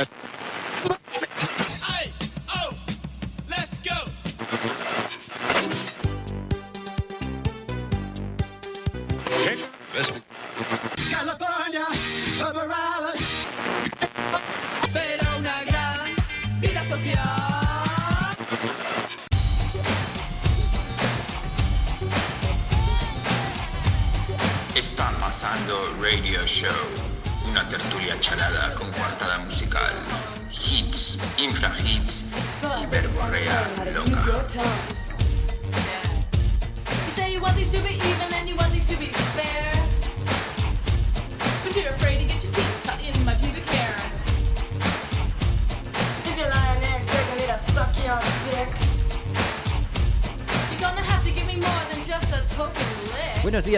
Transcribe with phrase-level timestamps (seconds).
[0.00, 0.29] That's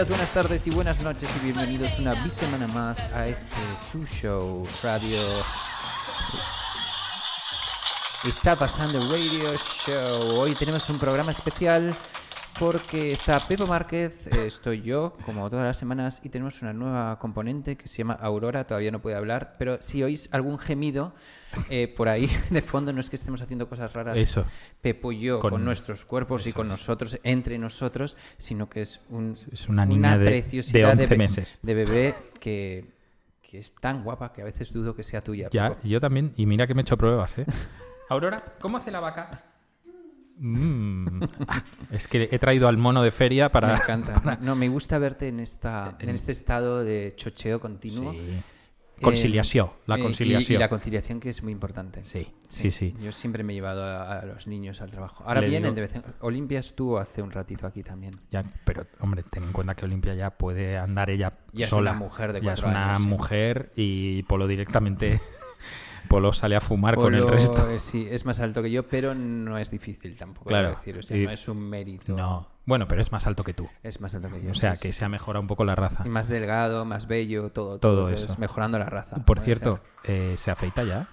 [0.09, 3.55] buenas tardes y buenas noches y bienvenidos una semana más a este
[3.91, 5.23] su show radio.
[8.25, 10.41] Está pasando Radio Show.
[10.41, 11.97] Hoy tenemos un programa especial
[12.62, 17.19] porque está Pepo Márquez, eh, estoy yo, como todas las semanas, y tenemos una nueva
[17.19, 21.12] componente que se llama Aurora, todavía no puede hablar, pero si oís algún gemido
[21.70, 24.44] eh, por ahí de fondo, no es que estemos haciendo cosas raras, Eso.
[24.80, 26.72] Pepo y yo, con, Con- nuestros cuerpos y con es.
[26.72, 31.19] nosotros, entre nosotros, sino que es un, Es una niña de- preciosidad de 11 be-
[31.19, 31.58] meses.
[31.62, 32.92] de bebé que,
[33.42, 35.48] que es tan guapa que a veces dudo que sea tuya.
[35.50, 35.80] Ya, Pepo.
[35.82, 36.32] yo también.
[36.36, 37.47] Y mira que me he hecho pruebas, ¿eh?
[38.08, 39.47] Aurora, ¿cómo hace la vaca?
[40.44, 41.22] Mm.
[41.46, 41.62] Ah,
[41.92, 43.68] es que he traído al mono de feria para...
[43.68, 44.14] Me encanta.
[44.14, 48.12] para- No, me gusta verte en, esta, en este estado de chocheo continuo.
[48.12, 48.18] Sí.
[48.20, 48.42] Eh,
[49.00, 50.56] Conciliación, la eh, y- conciliación.
[50.56, 52.04] Y, la conciliación que es muy importante.
[52.04, 52.94] Sí, sí, sí.
[53.02, 55.24] Yo siempre me he llevado a, a los niños al trabajo.
[55.26, 58.12] Ahora Le vienen digo- de vez en Olimpia estuvo hace un ratito aquí también.
[58.30, 61.90] Ya, pero, hombre, ten en cuenta que Olimpia ya puede andar ella Ya es sola.
[61.92, 63.08] una mujer de Ya es cuatro una años, sí.
[63.08, 65.20] mujer y Polo directamente...
[66.12, 67.68] Polo sale a fumar con el resto.
[67.70, 70.46] eh, Sí, es más alto que yo, pero no es difícil tampoco.
[70.46, 70.70] Claro.
[70.70, 70.98] Decir.
[70.98, 72.14] O sea, y- no es un mérito.
[72.14, 73.69] No, bueno, pero es más alto que tú.
[73.82, 74.50] Es más alto que yo.
[74.50, 76.04] O sea, sí, que sí, se ha mejorado un poco la raza.
[76.04, 77.78] Más delgado, más bello, todo.
[77.78, 78.34] Todo eso.
[78.38, 79.16] Mejorando la raza.
[79.25, 81.09] Por cierto, eh, ¿se afeita ya?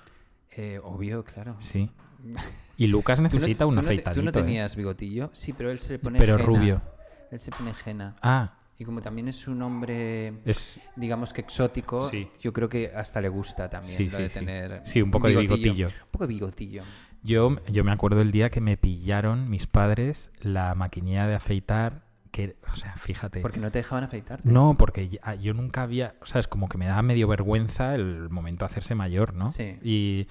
[0.58, 1.56] Eh, obvio, claro.
[1.60, 1.90] Sí.
[2.78, 4.20] Y Lucas Tú no- necesita un tú no te- afeitadito.
[4.22, 5.30] ¿Tú no tenías bigotillo?
[5.34, 6.46] Sí, pero él se le pone Pero henna.
[6.46, 6.82] rubio.
[7.30, 8.16] Él se pone henna.
[8.22, 10.80] Ah, Y como también es un hombre, es...
[10.96, 12.30] digamos que exótico, Sí.
[12.42, 15.28] yo creo que hasta le gusta también Sí, lo sí, de tener Sí, un poco
[15.28, 15.88] de bigotillo.
[15.88, 16.84] Un poco de bigotillo.
[17.22, 22.06] Yo, yo me acuerdo el día que me pillaron mis padres la maquinilla de afeitar,
[22.32, 23.42] que, o sea, fíjate.
[23.42, 24.50] Porque no te dejaban afeitarte.
[24.50, 27.96] No, porque ya- yo nunca había, o sea, es como que me daba medio vergüenza
[27.96, 29.50] el momento de hacerse mayor, ¿no?
[29.50, 29.78] Sí.
[29.84, 30.28] Y,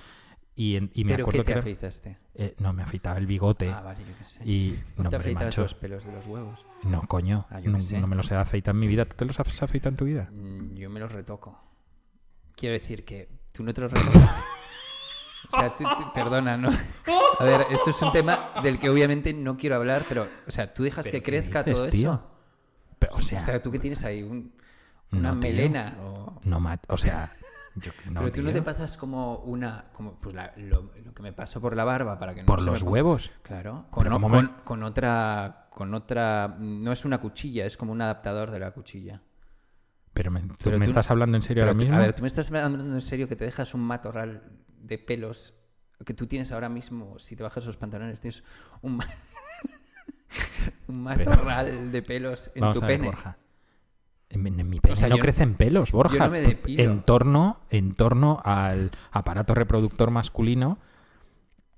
[0.58, 2.18] y, en- y me ¿Pero acuerdo qué te que afeitaste?
[2.34, 3.70] eh, no, me afeitaba el bigote.
[3.70, 4.44] Ah, vale, yo qué sé.
[4.44, 6.58] Y ¿No, no, te afeitabas los pelos de los huevos?
[6.82, 9.04] no, coño, Ah, no, me los he afeitado en mi vida.
[9.04, 10.28] ¿Tú te los has afeitado en tu vida?
[10.32, 11.58] Mm, Yo me los retoco.
[12.56, 14.42] Quiero decir que tú no te los retocas.
[15.50, 16.68] O sea, tú, tú- perdona, ¿no?
[17.38, 20.74] A ver, esto es un tema del que obviamente no quiero hablar, pero, o sea,
[20.74, 22.12] tú dejas ¿Pero que crezca dices, todo tío?
[22.12, 22.30] eso.
[22.98, 24.52] Pero, o sea, O sea, tú que tienes ahí un-
[25.12, 25.50] una No, tío.
[25.50, 25.96] melena.
[26.02, 27.32] o- no, Matt, o sea,
[27.80, 29.86] yo- no, pero tú no te pasas como una.
[29.92, 32.60] Como, pues la- lo, lo que me pasó por la barba para que no por
[32.60, 33.30] se los huevos.
[33.42, 33.86] Claro.
[33.90, 35.66] Con, Pero o- ¿cómo me- con, con otra.
[35.70, 36.56] Con otra.
[36.58, 39.22] No es una cuchilla, es como un adaptador de la cuchilla.
[40.12, 41.94] Pero me, ¿tú Pero me tú- estás hablando en serio ahora mismo.
[41.96, 44.42] A ver, tú me estás hablando en serio que te dejas un matorral
[44.80, 45.54] de pelos
[46.04, 47.18] que tú tienes ahora mismo.
[47.18, 48.42] Si te bajas los pantalones, tienes
[48.82, 49.06] un, ma-
[50.88, 53.08] un matorral de pelos en Vamos tu a ver, pene.
[53.08, 53.36] Borja.
[54.30, 56.26] En, en mi pene sea, no yo- crecen pelos, Borja.
[56.26, 56.58] no me.
[56.66, 60.78] En torno, en torno al aparato reproductor masculino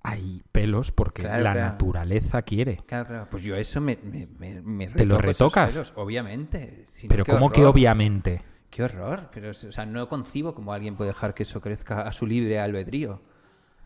[0.03, 1.69] hay pelos porque Claro, la claro.
[1.73, 2.79] naturaleza quiere.
[2.87, 3.27] Claro, claro.
[3.31, 5.75] Pues yo eso me, me, me, me ¿Te lo retocas?
[5.75, 6.85] pelos, obviamente.
[6.87, 8.43] Si no, Pero como que obviamente.
[8.71, 9.29] Qué horror.
[9.33, 12.59] Pero, o sea, no concibo cómo alguien puede dejar que eso crezca a su libre
[12.61, 13.21] albedrío.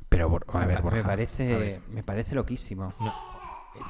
[0.08, 1.00] Pero, a ver, me, Borja.
[1.00, 2.94] a parece, ver, me parece loquísimo.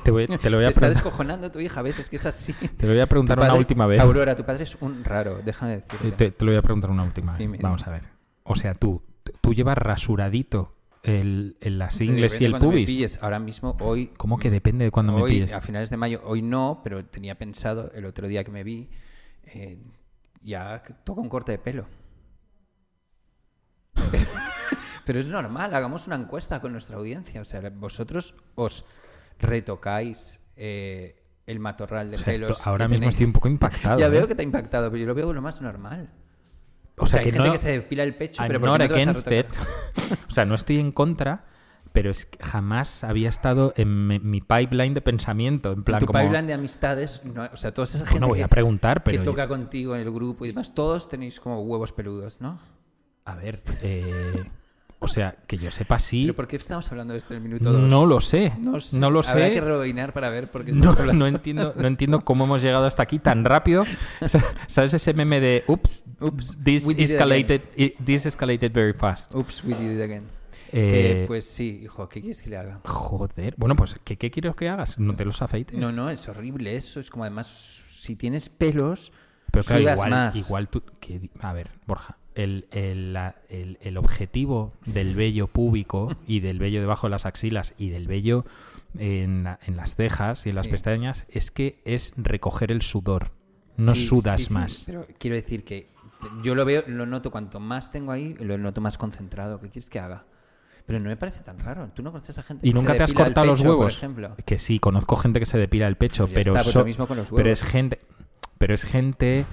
[0.04, 1.98] Te, voy- te lo voy Se a está preguntar, descojonando tu hija, ¿ves?
[1.98, 2.52] Es que es así.
[2.76, 4.00] te lo voy a preguntar una última vez.
[4.00, 6.08] Aurora, tu padre es un raro, déjame decirte.
[6.08, 7.38] Eh, Te, te lo voy a preguntar una última vez.
[7.38, 8.02] Dime, Vamos a ver.
[8.44, 9.02] O sea, tú,
[9.40, 12.86] tú llevas rasuradito el, el- las ingles y el me pubis.
[12.86, 13.18] pilles.
[13.22, 14.08] Ahora mismo, hoy...
[14.16, 15.52] ¿Cómo que depende de cuando me pilles?
[15.54, 18.88] A finales de mayo, hoy no, pero tenía pensado el otro día que me vi,
[19.44, 19.82] eh,
[20.42, 21.86] ya toca un corte de pelo.
[24.10, 24.26] Pero,
[25.06, 27.40] pero es normal, hagamos una encuesta con nuestra audiencia.
[27.40, 28.84] O sea, vosotros os
[29.38, 32.66] retocáis eh, el matorral de O sea, pelos.
[32.66, 33.14] ahora mismo tenéis.
[33.14, 33.98] estoy un poco impactado.
[33.98, 34.10] Ya ¿eh?
[34.10, 36.10] veo que te ha impactado, pero yo lo veo lo más normal.
[36.96, 38.78] O sea, hay que gente no- que se depila el pecho, I'm pero ¿por no
[38.78, 38.84] te
[40.30, 41.44] o sea, no estoy en contra,
[41.92, 45.72] pero es que jamás había estado en mi, mi pipeline de pensamiento.
[45.72, 46.20] En plan, tu como.
[46.20, 49.18] pipeline de amistades, no- o sea, toda esa gente Bueno, voy que, a preguntar, pero.
[49.18, 52.60] que yo- toca contigo en el grupo y demás, todos tenéis como huevos peludos, ¿no?
[53.24, 54.44] A ver, eh,
[55.04, 56.22] O sea, que yo sepa sí.
[56.24, 57.82] ¿Pero por qué estamos hablando de esto en el minuto 2?
[57.88, 58.52] No lo sé.
[58.58, 58.98] No, sé.
[58.98, 59.52] No lo Habrá sé.
[59.54, 61.18] que rebobinar para ver por qué No, estamos hablando.
[61.18, 63.84] no entiendo, no entiendo cómo hemos llegado hasta aquí tan rápido.
[64.66, 69.34] ¿Sabes ese meme de Oops, Oops, this it escalated, i- this escalated very fast?
[69.34, 70.24] Oops, we did it again.
[70.72, 72.80] Eh, Que, pues sí, hijo, ¿qué quieres que le haga?
[72.84, 73.54] Joder.
[73.56, 74.98] Bueno, pues ¿qué, qué quiero que hagas?
[74.98, 75.78] No te los afeites.
[75.78, 76.98] No, no, es horrible eso.
[76.98, 79.12] Es como además, si tienes pelos,
[79.52, 80.36] Pero claro, igual, más.
[80.36, 80.82] igual tú...
[80.98, 82.16] que- a ver, Borja.
[82.34, 83.16] El, el,
[83.48, 88.08] el- el objetivo del vello púbico y del vello debajo de las axilas y del
[88.08, 88.44] vello
[88.98, 90.72] en, la- en las cejas y en las Sí.
[90.72, 93.30] pestañas es que es recoger el sudor.
[93.76, 94.82] No Sí, sudas sí, más.
[94.86, 95.88] Pero quiero decir que
[96.42, 99.60] yo lo veo, lo noto cuanto más tengo ahí, lo noto más concentrado.
[99.60, 100.24] ¿Qué quieres que haga?
[100.86, 101.88] Pero no me parece tan raro.
[101.94, 103.78] ¿Tú no conoces a gente ¿Y que se nunca te has cortado los huevos?
[103.78, 104.36] Por ejemplo.
[104.44, 106.84] Que sí, conozco gente que se depila el pecho, Pues pero, está, pues so- lo
[106.84, 108.00] mismo con los pero es gente,
[108.58, 109.44] pero es gente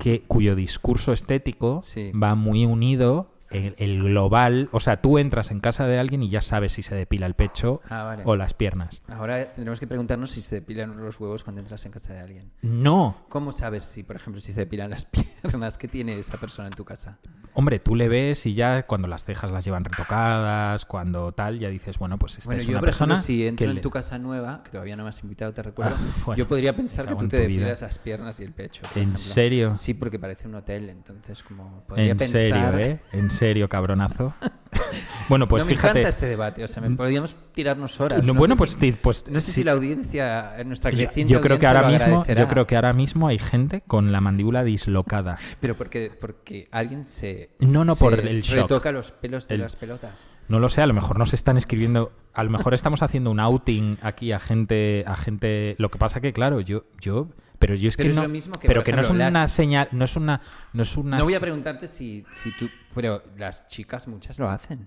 [0.00, 2.12] que cuyo discurso estético Sí.
[2.12, 6.28] va muy unido el, el global, o sea, tú entras en casa de alguien y
[6.28, 8.22] ya sabes si se depila el pecho Ah, vale.
[8.26, 9.02] o las piernas.
[9.08, 12.50] Ahora tendremos que preguntarnos si se depilan los huevos cuando entras en casa de alguien.
[12.62, 15.04] No, ¿Cómo sabes si, por ejemplo, si se depilan las
[15.42, 15.78] piernas?
[15.78, 17.18] ¿Qué tiene esa persona en tu casa?
[17.56, 21.68] hombre, tú le ves y ya cuando las cejas las llevan retocadas, cuando tal, ya
[21.68, 23.74] dices, bueno, pues esta Bueno, es yo, una por ejemplo, persona si entro que en
[23.76, 26.48] le- tu casa nueva, que todavía no me has invitado, te recuerdo, Ah, bueno, yo
[26.48, 27.60] podría pensar que tú te vida.
[27.66, 28.82] depilas las piernas y el pecho.
[28.96, 29.18] ¿En ejemplo.
[29.20, 29.76] serio?
[29.76, 32.40] Sí, porque parece un hotel, entonces como podría En pensar...
[32.40, 33.00] serio, ¿eh?
[33.12, 34.32] En serio, cabronazo.
[35.28, 36.00] bueno, pues no me fíjate.
[36.00, 38.20] encanta este debate, o sea, me podríamos tirarnos horas.
[38.26, 41.40] No, No bueno, pues, si- pues No sé si la audiencia, nuestra Yo- creciente yo
[41.40, 45.38] creo que ahora mismo, yo creo que ahora mismo hay gente con la mandíbula dislocada.
[45.60, 48.62] Pero porque, porque alguien se, No, no, se por el shock.
[48.62, 50.28] retoca los pelos de El- las pelotas.
[50.48, 53.40] No lo sé, a lo mejor nos están escribiendo, a lo mejor estamos haciendo un
[53.40, 55.74] outing aquí a gente, a gente.
[55.78, 57.28] Lo que pasa que claro, yo, yo,
[57.64, 59.48] pero yo es Pero que es no, lo mismo que, pero que no es una
[59.48, 60.42] señal, no es una,
[60.74, 61.16] no es una.
[61.16, 62.68] No voy a preguntarte si, si tú...
[62.94, 64.86] Pero las chicas muchas lo hacen.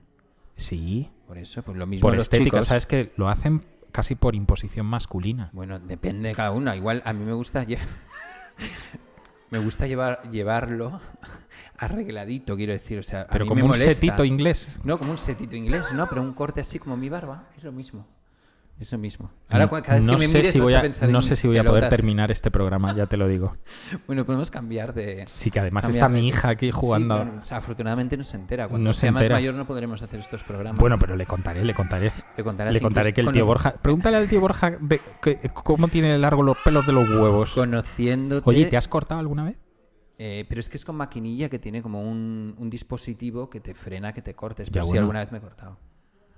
[0.56, 2.68] Sí, Por eso, pues lo mismo por los estética, chicos.
[2.68, 5.50] sabes que lo hacen casi por imposición masculina.
[5.54, 6.72] Bueno, depende de cada uno.
[6.76, 7.80] Igual a mí me gusta lle-
[9.50, 11.02] me gusta llevar llevarlo
[11.80, 14.70] arregladito, quiero decir, o sea, Pero como un setito inglés.
[14.84, 17.72] No, como un setito inglés, no, pero un corte así como mi barba, es lo
[17.72, 18.06] mismo.
[18.80, 19.32] Es lo mismo.
[19.50, 21.36] Ahora cada vez no que me sé mires si voy a a, pensar no sé
[21.36, 21.98] si voy a poder pelotas.
[21.98, 23.58] terminar este programa, ya te lo digo.
[24.06, 27.18] Bueno, podemos cambiar de Sí, que además cambiar está mi hija aquí Sí, jugando.
[27.18, 28.68] bueno, o sea, afortunadamente no se entera.
[28.68, 29.36] Cuando No sea se más entera.
[29.38, 30.80] mayor no podremos hacer estos programas.
[30.80, 32.12] Bueno, pero le contaré, le contaré.
[32.38, 33.74] le contarás Le contaré que el tío Borja.
[33.74, 37.50] Pregúntale al tío Borja de, que- cómo tiene largo los pelos de los huevos.
[37.56, 39.58] conociéndote Oye, ¿te has cortado alguna vez?
[40.20, 43.74] Eh, pero es que es con maquinilla que tiene como un, un dispositivo que te
[43.74, 44.70] frena que te cortes.
[44.70, 45.02] Pero bueno.
[45.02, 45.78] alguna vez me he cortado.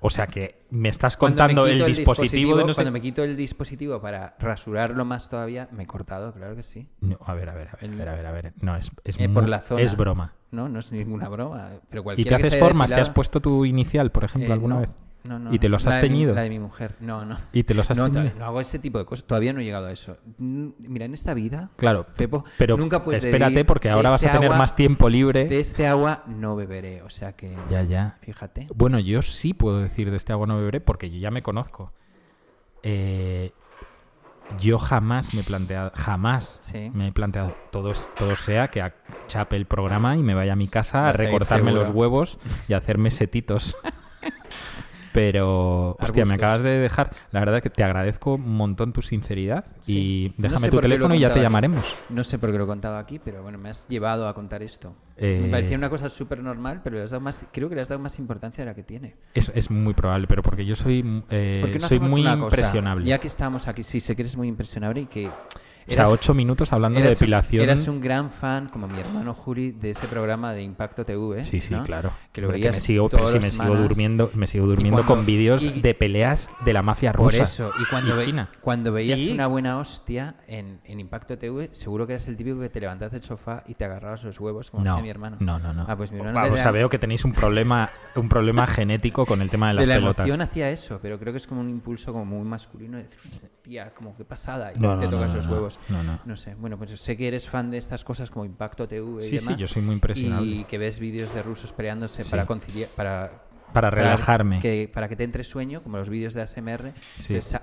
[0.02, 3.24] O sea que me estás me contando el dispositivo, de no sé- Cuando me quito
[3.24, 6.88] el dispositivo para rasurarlo más todavía, me he cortado, claro que sí.
[7.02, 8.54] No, a ver, a ver, a ver, a ver, a ver, a ver.
[8.62, 9.82] No, es, es, Eh, por mu- la zona.
[9.82, 10.34] es broma.
[10.52, 11.70] No, no es ninguna broma.
[11.90, 12.90] Pero ¿Y te haces formas?
[12.90, 14.90] ¿Te has puesto tu inicial, por ejemplo, Eh, alguna no, vez?
[15.26, 15.54] No, no.
[15.54, 16.34] ¿Y te los has La de mi- teñido?
[16.36, 16.96] la de mi mujer.
[17.02, 17.38] No, no.
[17.52, 19.26] ¿Y te los has no, no hago ese tipo de cosas.
[19.28, 20.18] Todavía no he llegado a eso.
[20.38, 24.22] Mm, Mira, en esta vida, Claro, Pepo, pero nunca puedes espérate decir, porque ahora vas
[24.24, 25.46] este a tener agua- más tiempo libre.
[25.48, 27.02] de este agua no beberé.
[27.04, 28.18] O sea que, Ya, ya.
[28.22, 28.68] fíjate.
[28.74, 31.92] Bueno, yo sí puedo decir de este agua no beberé porque yo ya me conozco.
[32.84, 33.52] Eh,
[34.58, 36.90] yo jamás me he planteado, jamás Sí.
[36.94, 38.82] me he planteado, todo, todo sea que
[39.28, 41.90] chape el programa y me vaya a mi casa a Vas a ir recortarme los
[41.90, 43.76] huevos y a hacerme setitos.
[45.20, 46.34] Pero, hostia, me Arbustos.
[46.34, 47.12] acabas de dejar.
[47.32, 49.98] La verdad que te agradezco un montón tu sinceridad Sí.
[50.00, 51.42] y No déjame sé tu teléfono y ya te aquí.
[51.42, 51.84] llamaremos.
[52.10, 54.64] No sé por qué lo he contado aquí, pero bueno, me has llevado a contar
[54.64, 54.96] esto.
[55.18, 57.82] Eh, Me parecía una cosa súper normal, pero le has dado más, creo que le
[57.82, 59.18] has dado más importancia de la que tiene.
[59.34, 62.34] Es, es muy probable, pero porque yo soy, eh, ¿Por qué no soy muy cosa?
[62.38, 63.06] impresionable.
[63.06, 65.30] Ya que estamos aquí, sí, sé que eres muy impresionable y que...
[65.90, 67.64] o sea, ocho minutos hablando de eras depilación.
[67.64, 71.44] Eras un gran fan, como mi hermano Juri, de ese programa de Impacto TV.
[71.46, 71.84] Sí, sí, ¿no?
[71.84, 72.12] claro.
[72.32, 75.64] Que lo veías me sigo, pero me sigo durmiendo, me sigo durmiendo cuando- con vídeos
[75.64, 77.44] y- de peleas de la mafia Por rusa.
[77.44, 78.50] eso, y cuando, ve- China.
[78.62, 79.32] cuando veías Sí.
[79.32, 83.12] una buena hostia en, en Impacto TV, seguro que eras el típico que te levantas
[83.12, 85.38] del sofá y te agarrabas los huevos, como No, hacía mi hermano.
[85.40, 85.86] no, no, no.
[85.88, 89.26] Ah, pues mi hermano o la- sea, veo que tenéis un problema, un problema genético
[89.26, 90.20] con el tema de las de la pelotas.
[90.26, 93.20] emoción hacía eso, pero creo que es como un impulso como muy masculino de decir,
[93.44, 95.56] hostia, como qué pasada, y No, te tocas no, los no,
[95.88, 96.20] no, no.
[96.26, 99.24] No sé, bueno, pues sé que eres fan de estas cosas como Impacto TV y
[99.30, 99.60] Sí, sí, demás.
[99.60, 100.48] yo soy muy impresionable.
[100.52, 102.30] Y que ves vídeos de rusos peleándose Sí.
[102.30, 103.44] para conciliar, para
[103.74, 104.60] Para relajarme.
[104.60, 106.94] que, para que te entre sueño, como los vídeos de ASMR.
[107.18, 107.34] Sí.
[107.34, 107.60] Entonces,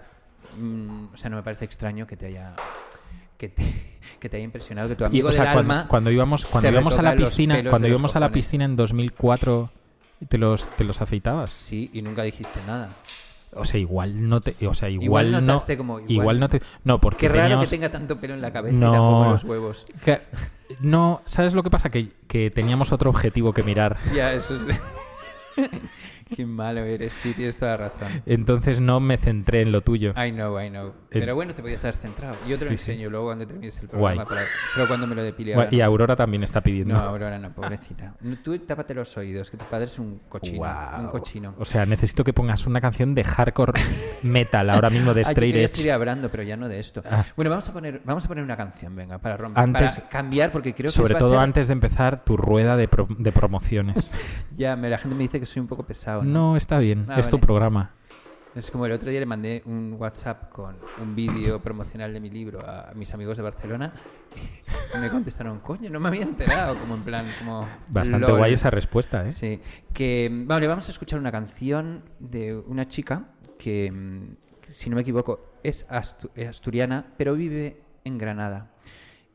[0.59, 2.55] mm, o sea, no me parece extraño que te haya
[3.37, 3.63] que te,
[4.21, 6.47] que te haya impresionado que tu Y, amigo o sea, del cuando, alma cuando íbamos,
[6.47, 9.71] cuando íbamos a la piscina, cuando íbamos a la piscina en 2004,
[10.29, 11.51] te los, te los afeitabas.
[11.51, 12.89] Sí, y nunca dijiste nada.
[13.57, 16.49] O sea, igual no te, o sea, igual, Igual no, notaste como, igual- igual no
[16.49, 18.89] te, no, porque Qué raro teníamos- que tenga tanto pelo en la cabeza No.
[18.89, 19.87] y tampoco los huevos.
[20.05, 20.21] que-
[20.81, 21.91] no, ¿sabes lo que pasa?
[21.91, 23.97] Que, que teníamos otro objetivo que mirar.
[24.15, 24.79] Ya, eso es.
[26.37, 28.09] Qué malo eres, sí, tienes toda la razón.
[28.27, 30.11] Entonces no me centré en lo tuyo.
[30.21, 30.93] I know, I know.
[31.21, 32.37] Pero bueno, te podías haber centrado.
[32.47, 32.91] Yo te lo Sí, sí.
[32.93, 34.25] enseño luego cuando termines el programa.
[34.25, 34.43] Para-
[34.75, 35.69] Pero cuando me lo depile ahora.
[35.71, 35.85] y no.
[35.85, 36.95] Aurora también está pidiendo.
[36.95, 38.15] No, Aurora no, pobrecita.
[38.21, 40.63] No, Tú tápate los oídos, que tu padre es un cochino.
[40.99, 41.55] Un cochino.
[41.59, 43.73] O sea, necesito que pongas una canción de hardcore
[44.23, 45.69] metal ahora mismo de yo Straight Edge.
[45.69, 47.03] seguir hablando, pero ya no de esto.
[47.11, 47.25] Ah.
[47.37, 50.53] Bueno, vamos a poner, vamos a poner una canción, venga, para romper, Antes- para cambiar,
[50.53, 54.11] porque creo que Sobre todo ser- antes de empezar tu rueda de, pro- de promociones.
[54.57, 56.23] Ya, la gente me dice que soy un poco pesado.
[56.23, 56.31] ¿no?
[56.53, 57.05] No, está bien.
[57.11, 57.91] Ah, es tu programa.
[58.57, 62.31] Es como el otro día le mandé un WhatsApp con un vídeo promocional de mi
[62.31, 63.93] libro a mis amigos de Barcelona
[64.95, 67.69] y me contestaron, coño, no me había enterado, como en plan, como...
[67.89, 68.39] Bastante lol.
[68.39, 69.31] guay esa respuesta, ¿eh?
[69.31, 69.61] Sí,
[69.93, 73.93] que vale, vamos a escuchar una canción de una chica que,
[74.63, 78.71] si no me equivoco, es astu- asturiana, pero vive en Granada.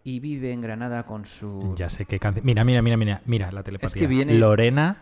[0.03, 1.75] Y vive en Granada con su...
[1.77, 2.43] Ya sé qué canción.
[2.43, 4.01] Mira, mira, mira, mira, mira la telepatía.
[4.01, 4.97] que viene- Lorena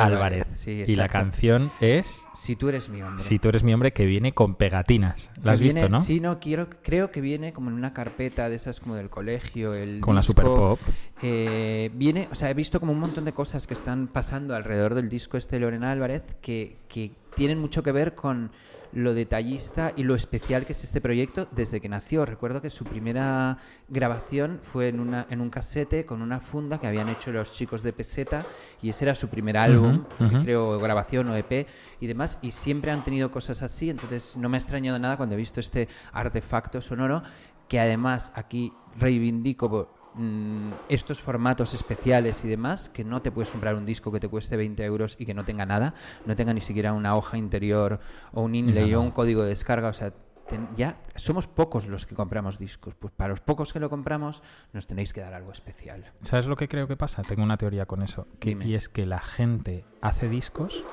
[0.00, 3.22] Álvarez, sí, y la canción es Si tú eres mi hombre.
[3.22, 5.30] Si tú eres mi hombre, que viene con pegatinas.
[5.42, 6.02] ¿La has viene- visto, no?
[6.02, 9.74] Sí, no, quiero, creo que viene como en una carpeta de esas como del colegio,
[9.74, 10.80] el Con la Super Pop.
[11.22, 14.94] eh, viene, o sea, he visto como un montón de cosas que están pasando alrededor
[14.94, 18.50] del disco este de Lorena Álvarez que, que tienen mucho que ver con
[18.94, 22.24] lo detallista y lo especial que es este proyecto desde que nació.
[22.24, 26.86] Recuerdo que su primera grabación fue en, una, en un casete con una funda que
[26.86, 28.46] habían hecho los chicos de Peseta
[28.80, 30.04] y ese era su primer álbum,
[30.42, 31.66] creo grabación o EP
[32.00, 35.34] y demás, y siempre han tenido cosas así, entonces no me ha extrañado nada cuando
[35.34, 37.22] he visto este artefacto sonoro
[37.68, 43.74] que además aquí reivindico mm, estos formatos especiales y demás, que no te puedes comprar
[43.74, 45.94] un disco que te cueste 20 euros y que no tenga nada,
[46.26, 48.00] no tenga ni siquiera una hoja interior
[48.32, 50.12] o un inlay No, o un código de descarga, o sea,
[50.48, 54.42] ten- ya somos pocos los que compramos discos, pues para los pocos que lo compramos
[54.72, 56.12] nos tenéis que dar algo especial.
[56.22, 57.22] ¿Sabes lo que creo que pasa?
[57.22, 58.26] Tengo una teoría con eso.
[58.40, 60.84] Que, y es que la gente hace discos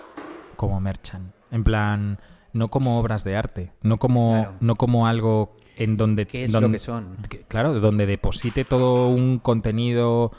[0.55, 1.33] como merchan.
[1.51, 2.19] En plan,
[2.53, 3.71] no como obras de arte.
[3.81, 4.53] No como, Claro.
[4.61, 6.25] no como algo en donde...
[6.27, 7.17] ¿Qué es donde- lo que son?
[7.29, 10.31] que- claro, donde deposite todo un contenido,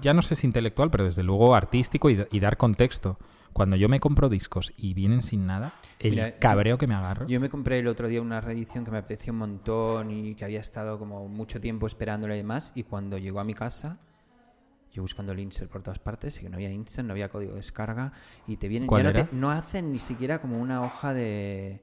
[0.00, 3.18] ya no sé si intelectual, pero desde luego artístico y, y dar contexto.
[3.52, 7.28] Cuando yo me compro discos y vienen sin nada, el Mira, cabreo que me agarro.
[7.28, 10.44] Yo me compré el otro día una reedición que me apreció un montón y que
[10.44, 12.72] había estado como mucho tiempo esperándola y demás.
[12.74, 13.98] Y cuando llegó a mi casa,
[14.94, 17.50] yo buscando el insert por todas partes y que no había insert, no había código
[17.50, 18.12] de descarga.
[18.46, 18.86] Y te vienen.
[18.86, 21.82] ¿Cuál ya no, te- no hacen ni siquiera como una hoja de.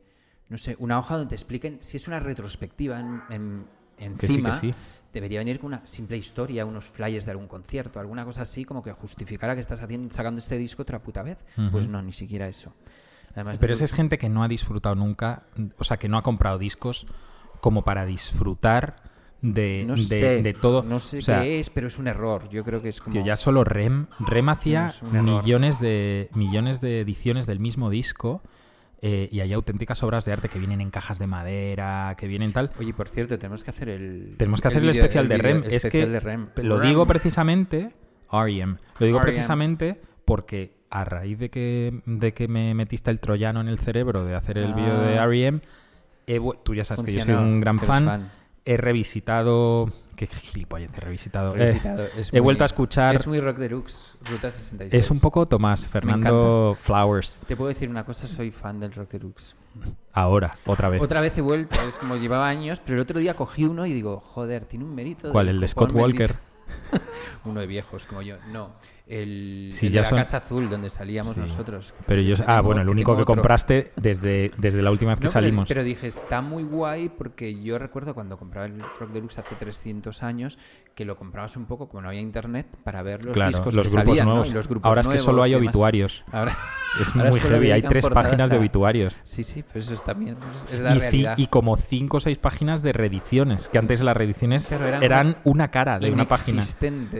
[0.49, 3.21] No sé, una hoja donde te expliquen si es una retrospectiva en,
[3.99, 4.51] en- Que sí, encima.
[4.51, 4.73] que sí.
[5.13, 8.81] Debería venir con una simple historia, unos flyers de algún concierto, alguna cosa así, como
[8.81, 11.45] que justificara que estás haciendo, sacando este disco otra puta vez.
[11.69, 12.73] Pues no, ni siquiera eso.
[13.35, 15.43] Además, Pero esa es gente que no ha disfrutado nunca,
[15.77, 17.05] o sea, que no ha comprado discos
[17.59, 19.10] como para disfrutar
[19.41, 20.83] de, No de, sé, de todo.
[20.83, 22.47] No sé O sea, qué es, pero es un error.
[22.49, 23.13] Yo creo que es como.
[23.13, 28.41] Tío, ya solo Rem, Rem hacía millones de, millones de ediciones del mismo disco
[29.01, 32.53] eh, y hay auténticas obras de arte que vienen en cajas de madera, que vienen
[32.53, 32.69] tal.
[32.79, 34.35] Oye, por cierto, tenemos que hacer el.
[34.37, 35.63] Tenemos que hacer el, especial de Rem.
[35.67, 36.49] Es que de Rem.
[36.57, 36.89] lo Rem.
[36.89, 37.89] digo precisamente,
[38.31, 38.75] R.E.M.
[38.99, 43.69] Lo digo precisamente porque a raíz de que, de que me metiste el troyano en
[43.69, 45.23] el cerebro de hacer el vídeo de Ah.
[45.23, 45.59] R.E.M.,
[46.63, 48.29] tú ya sabes que yo soy un gran fan.
[48.65, 49.89] He revisitado.
[50.15, 51.55] Qué gilipollez, he revisitado.
[51.55, 51.79] He
[52.33, 53.15] muy- vuelto a escuchar.
[53.15, 55.03] Es muy rock deluxe, Ruta 66.
[55.05, 57.39] Es un poco Tomás Fernando Flowers.
[57.47, 59.55] Te puedo decir una cosa, soy fan del rock deluxe.
[60.13, 61.01] Ahora, otra vez.
[61.01, 63.93] Otra vez he vuelto, es como llevaba años, pero el otro día cogí uno y
[63.93, 65.31] digo, joder, tiene un mérito.
[65.31, 65.47] ¿Cuál?
[65.47, 66.35] del ¿El de Scott Walker?
[67.45, 68.35] uno de viejos como yo.
[68.51, 68.73] No,
[69.07, 71.39] el, Sí, el ya de la son- Casa Azul, donde salíamos Sí.
[71.41, 71.93] nosotros.
[72.05, 72.35] Pero yo.
[72.47, 73.35] Ah, bueno, el único que otro.
[73.35, 75.67] compraste desde, desde la última vez que No, salimos.
[75.67, 80.23] Pero, dije, está muy guay porque yo recuerdo cuando compraba el Rock Deluxe hace 300
[80.23, 80.57] años
[80.95, 83.85] que lo comprabas un poco como no había internet para ver los claro, discos los
[83.87, 84.31] que grupos salían, ¿no?
[84.33, 84.49] nuevos.
[84.49, 86.23] Y los grupos Ahora es que solo nuevos hay obituarios.
[86.31, 86.55] Ahora,
[86.99, 87.71] Es ahora muy heavy.
[87.71, 89.15] Hay tres páginas de obituarios.
[89.23, 91.37] Sí, sí, pero eso es también pues, es la Y, realidad.
[91.37, 93.69] y como cinco o seis páginas de reediciones.
[93.69, 96.61] Que antes las reediciones Claro, eran eran, una cara de una página.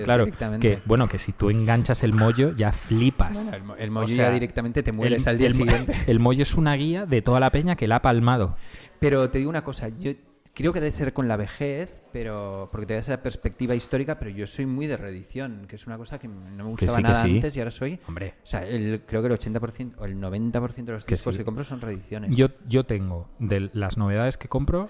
[0.04, 0.26] Claro,
[0.60, 1.50] que bueno, que si tú
[1.82, 3.34] enganchas el mollo ya flipas.
[3.44, 5.54] Bueno, el, mo- el mollo O sea, ya directamente te mueres el, al día el
[5.54, 5.94] siguiente.
[6.08, 8.56] el mollo es una guía de toda la peña que la ha palmado.
[9.00, 10.12] Pero te digo una cosa, yo
[10.54, 14.30] creo que debe ser con la vejez, pero porque te da esa perspectiva histórica, pero
[14.32, 17.24] yo soy muy de reedición, que es una cosa que no me gustaba sí, nada
[17.24, 17.32] sí.
[17.36, 18.00] antes y ahora soy...
[18.08, 21.36] Hombre, O sea, el, creo que el 80% o el 90% de los Que discos
[21.36, 21.40] sí.
[21.40, 22.36] que compro son reediciones.
[22.36, 24.90] yo, yo tengo de las novedades que compro,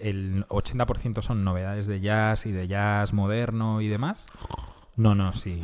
[0.00, 4.26] el 80% son novedades de jazz y de jazz moderno y demás.
[4.96, 5.62] No, no, sí.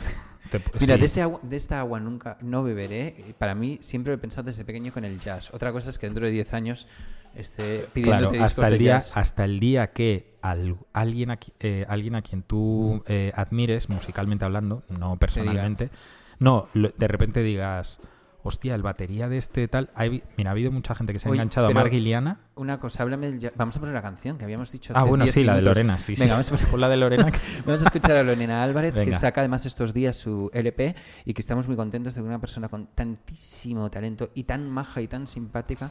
[0.50, 1.00] Te- Mira, sí.
[1.00, 3.34] de, ese agua, de esta agua nunca no beberé.
[3.38, 5.52] Para mí siempre he pensado desde pequeño con el jazz.
[5.54, 6.86] Otra cosa es que dentro de 10 años
[7.34, 9.16] esté pidiéndote Claro, discos hasta el de día, jazz.
[9.16, 14.44] hasta el día que al- alguien, a, eh, alguien a quien tú eh, admires, musicalmente
[14.44, 15.90] hablando, no personalmente,
[16.38, 17.98] No, lo- de repente digas,
[18.46, 19.90] hostia, el batería de este tal.
[19.94, 22.40] Hay- mira, ha habido mucha gente que se ha Oye, enganchado a Marguiliana.
[22.54, 25.24] Una cosa, háblame del Vamos a poner la canción que habíamos dicho Ah, hace bueno,
[25.24, 25.62] 10 sí, la de.
[25.62, 26.22] Lorena, sí, sí.
[26.22, 27.24] Venga, vamos a poner- Pon la de Lorena.
[27.66, 31.40] Vamos a escuchar a Lorena Álvarez, que saca además estos días su LP y que
[31.42, 35.26] estamos muy contentos de que una persona con tantísimo talento y tan maja y tan
[35.26, 35.90] simpática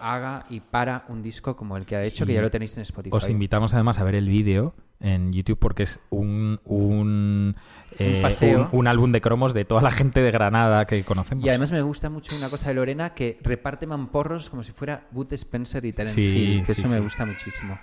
[0.00, 2.82] haga y para un disco como el que ha hecho, que ya lo tenéis en
[2.82, 3.14] Spotify.
[3.16, 7.56] Os invitamos además a ver el vídeo en YouTube porque es un, un,
[7.98, 8.22] eh,
[8.56, 11.44] un- un álbum de cromos de toda la gente de Granada que conocemos.
[11.44, 15.06] Y además me gusta mucho una cosa de Lorena que reparte mamporros como si fuera
[15.10, 17.78] Boot Spencer y Terence Sí, Hill, que sí, eso me gusta muchísimo.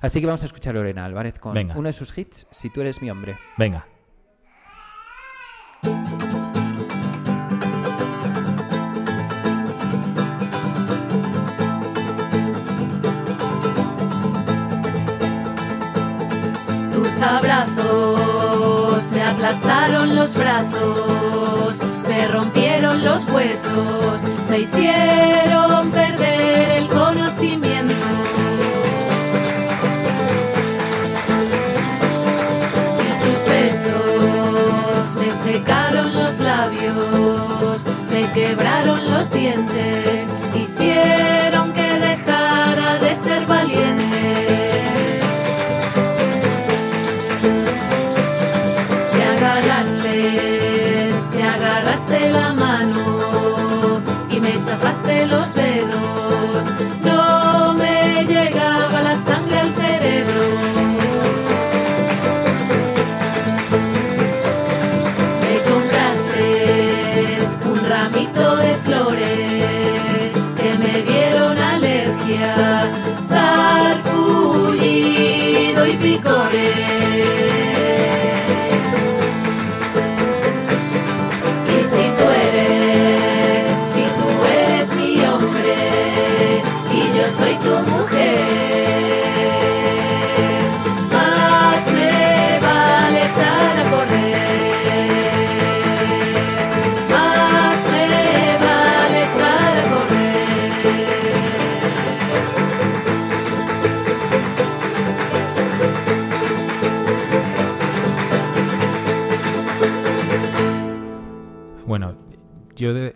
[0.00, 1.76] Así que vamos a escuchar a Lorena Álvarez con Venga.
[1.76, 3.34] uno de sus hits, Si tú eres mi hombre.
[3.58, 3.86] Venga.
[19.42, 27.92] Aplastaron los brazos, me rompieron los huesos, me hicieron perder el conocimiento.
[33.00, 41.31] Y tus besos me secaron los labios, me quebraron los dientes, hicieron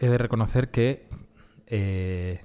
[0.06, 1.08] he de reconocer que
[1.66, 2.42] eh,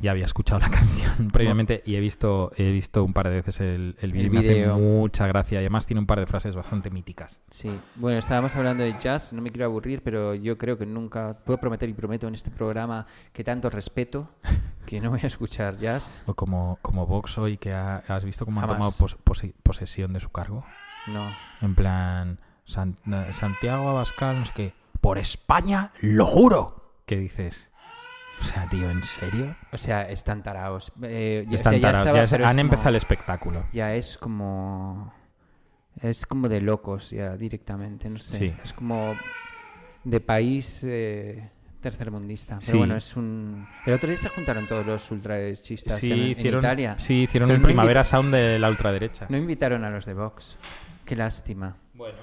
[0.00, 3.60] ya había escuchado la canción previamente y he visto, he visto un par de veces
[3.60, 4.26] el, el vídeo.
[4.26, 7.40] y Me hace mucha gracia y además tiene un par de frases bastante míticas.
[7.50, 11.38] Sí, bueno, estábamos hablando de jazz, no me quiero aburrir, pero yo creo que nunca
[11.44, 14.28] puedo prometer y prometo en este programa que tanto respeto
[14.86, 16.22] que no voy a escuchar jazz.
[16.26, 19.16] O como, como Vox hoy, que ha- has visto cómo ha tomado pos-
[19.62, 20.64] posesión de su cargo.
[21.12, 21.24] No.
[21.60, 24.72] En plan, San- eh, Santiago Abascal, no sé qué.
[25.00, 26.81] Por España, lo juro.
[27.12, 27.68] ¿Qué dices?
[28.40, 29.54] O sea, tío, ¿en serio?
[29.70, 30.90] O sea, están taraos.
[31.02, 33.64] Eh, ya- o Están sea, ya tarados, estaba, ya es han como- empezado el espectáculo.
[33.72, 35.12] Ya es como...
[36.00, 38.38] Es como de locos ya directamente, no sé.
[38.38, 38.54] Sí.
[38.64, 39.14] Es como
[40.04, 41.50] de país eh,
[41.82, 42.58] tercermundista.
[42.60, 42.78] Pero Sí.
[42.78, 43.68] bueno, es un...
[43.84, 46.94] El otro día se juntaron todos los ultraderechistas Sí, en, en hicieron, Italia.
[46.98, 49.26] sí, hicieron Pero el no Primavera invi- Sound de la ultraderecha.
[49.28, 50.56] No invitaron a los de Vox.
[51.04, 51.76] Qué lástima.
[51.92, 52.16] Bueno.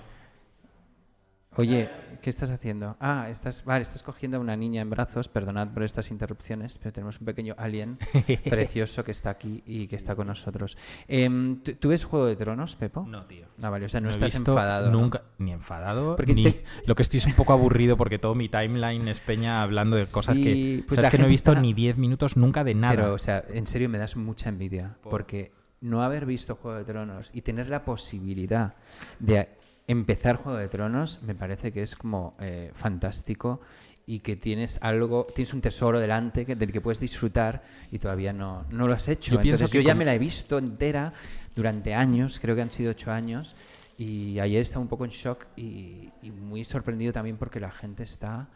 [1.58, 1.90] Oye,
[2.22, 2.96] ¿qué estás haciendo?
[3.00, 5.28] Ah, estás, vale, estás cogiendo a una niña en brazos.
[5.30, 7.98] Perdonad por estas interrupciones, pero tenemos un pequeño alien
[8.50, 10.78] precioso que está aquí y que está con nosotros.
[11.08, 13.06] Em, ¿tú, tú ves Juego de Tronos, Pepo?
[13.08, 13.48] No, tío.
[13.62, 14.92] Ah, vale, o sea, no, estás enfadado.
[14.92, 15.00] ¿no?
[15.00, 16.44] Nunca, ni enfadado, Porque ni...
[16.52, 19.96] te- Lo que estoy es un poco aburrido porque todo mi timeline es Peña hablando
[19.98, 20.84] de cosas Sí, que...
[20.88, 22.96] pues que no he visto está- ni 10 minutos nunca de nada.
[22.96, 24.98] Pero, o sea, en serio me das mucha envidia.
[25.02, 25.52] Porque
[25.82, 28.74] no haber visto Juego de Tronos y tener la posibilidad
[29.20, 29.48] de
[29.92, 33.60] empezar Juego de Tronos me parece que es como eh, fantástico
[34.06, 38.32] y que tienes algo, tienes un tesoro delante que- del que puedes disfrutar y todavía
[38.34, 39.36] no, no lo has hecho.
[39.36, 41.14] Yo Entonces yo ya me la he visto entera
[41.56, 43.56] durante años, creo que han sido ocho años,
[43.98, 48.04] y ayer estaba un poco en shock y, y muy sorprendido también porque la gente
[48.04, 48.48] está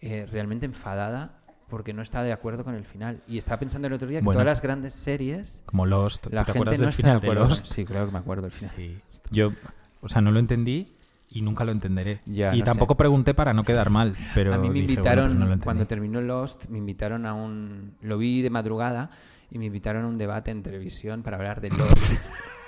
[0.00, 1.36] eh, realmente enfadada
[1.68, 3.22] porque no está de acuerdo con el final.
[3.28, 4.38] Y estaba pensando el otro día que Bueno.
[4.40, 6.26] todas las grandes series, Como Lost.
[6.26, 7.34] la ¿Te gente acuerdas no del está final de.
[7.34, 7.66] Lost?
[7.66, 8.74] Sí, creo que me acuerdo del final.
[8.76, 8.98] Sí.
[9.30, 9.52] Yo,
[10.00, 10.86] o sea, no lo entendí
[11.30, 12.20] y nunca lo entenderé.
[12.26, 12.98] Ya, y no tampoco sé.
[12.98, 16.68] pregunté para no quedar mal, pero a mí me dije, invitaron, no cuando terminó Lost,
[16.68, 17.94] me invitaron a un...
[18.02, 19.10] Lo vi de madrugada
[19.50, 22.12] y me invitaron a un debate en televisión para hablar de Lost.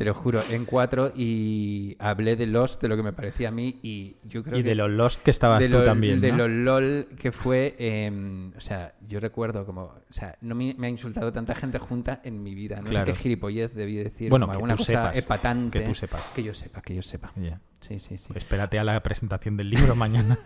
[0.00, 3.50] Te lo juro, en cuatro y hablé de Lost, de lo que me parecía a
[3.50, 4.68] mí y yo creo y que...
[4.70, 6.38] de lo Lost que estabas tú lo, también, de ¿no?
[6.38, 10.86] lo LOL que fue, eh, o sea, yo recuerdo como, o sea, no me, me
[10.86, 12.80] ha insultado tanta gente junta en mi vida.
[12.80, 13.04] No Claro.
[13.04, 15.80] sé qué gilipollez debí decir, Bueno, como que alguna cosa sepas, epatante.
[15.80, 16.22] que tú sepas.
[16.34, 17.32] Que yo sepa, que yo sepa.
[17.36, 17.60] Ya.
[17.80, 18.30] Sí, sí, sí.
[18.34, 20.38] Espérate a la presentación del libro mañana.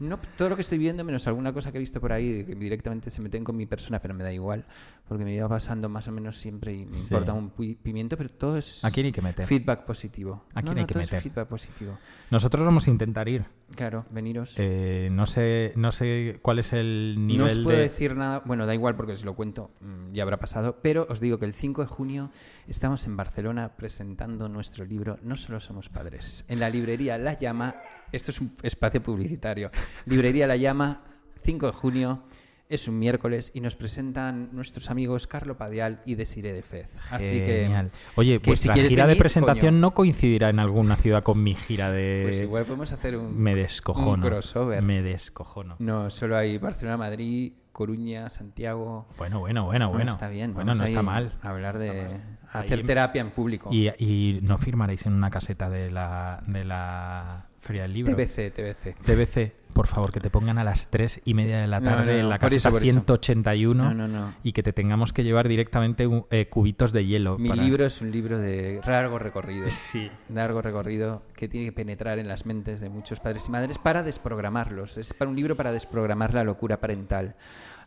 [0.00, 2.54] No, todo lo que estoy viendo, menos alguna cosa que he visto por ahí, que
[2.56, 4.64] directamente se meten con mi persona, pero me da igual,
[5.08, 7.02] porque me iba pasando más o menos siempre y me Sí.
[7.04, 9.46] importa un pi- pimiento, pero todo es ¿A quién hay que meter?
[9.46, 10.44] feedback positivo.
[10.52, 11.22] ¿A quién No, hay no, que todo es meter?
[11.22, 11.96] feedback positivo.
[12.30, 13.44] Nosotros vamos a intentar ir.
[13.74, 14.54] Claro, veniros.
[14.58, 17.84] Eh, no sé no sé cuál es el nivel no os puedo de...
[17.84, 21.20] decir nada, bueno, da igual porque si lo cuento mm, ya habrá pasado, pero os
[21.20, 22.30] digo que el 5 de junio
[22.66, 26.44] estamos en Barcelona presentando nuestro libro No solo somos padres.
[26.48, 27.76] En la librería La Llama,
[28.12, 29.70] esto es un espacio publicitario,
[30.06, 31.04] librería La Llama,
[31.42, 32.24] 5 de junio,
[32.70, 36.88] es un miércoles y nos presentan nuestros amigos Carlo Padial y Desiree de Fez.
[37.10, 37.90] Así que, Genial.
[38.14, 39.80] Oye, que vuestra si quieres gira de presentación coño.
[39.80, 42.20] no coincidirá en alguna ciudad con mi gira de...
[42.24, 43.36] pues igual podemos hacer un...
[43.38, 44.24] Me descojono.
[44.24, 44.82] un crossover.
[44.82, 45.76] Me descojono.
[45.80, 49.08] No, solo hay Barcelona, Madrid, Coruña, Santiago...
[49.18, 50.10] Bueno, bueno, bueno, Bueno, bueno.
[50.12, 50.54] está bien.
[50.54, 51.32] Bueno, no está mal.
[51.42, 52.20] a hablar de
[52.52, 53.68] hacer Ahí- terapia en público.
[53.72, 58.16] Y, y no firmaréis en una caseta de la, de la Feria del Libro.
[58.16, 58.94] TBC, TBC.
[59.04, 62.14] TBC, por favor, que te pongan a las tres y media de la No, tarde
[62.14, 62.80] no, en la eso, eso.
[62.80, 64.34] 181 No, no, no.
[64.42, 67.38] y que te tengamos que llevar directamente un- eh, cubitos de hielo.
[67.38, 69.68] Mi para- libro es un libro de largo recorrido.
[69.68, 70.10] Sí.
[70.30, 74.02] Largo recorrido que tiene que penetrar en las mentes de muchos padres y madres para
[74.02, 74.96] desprogramarlos.
[74.96, 77.34] Es para un libro para desprogramar la locura parental.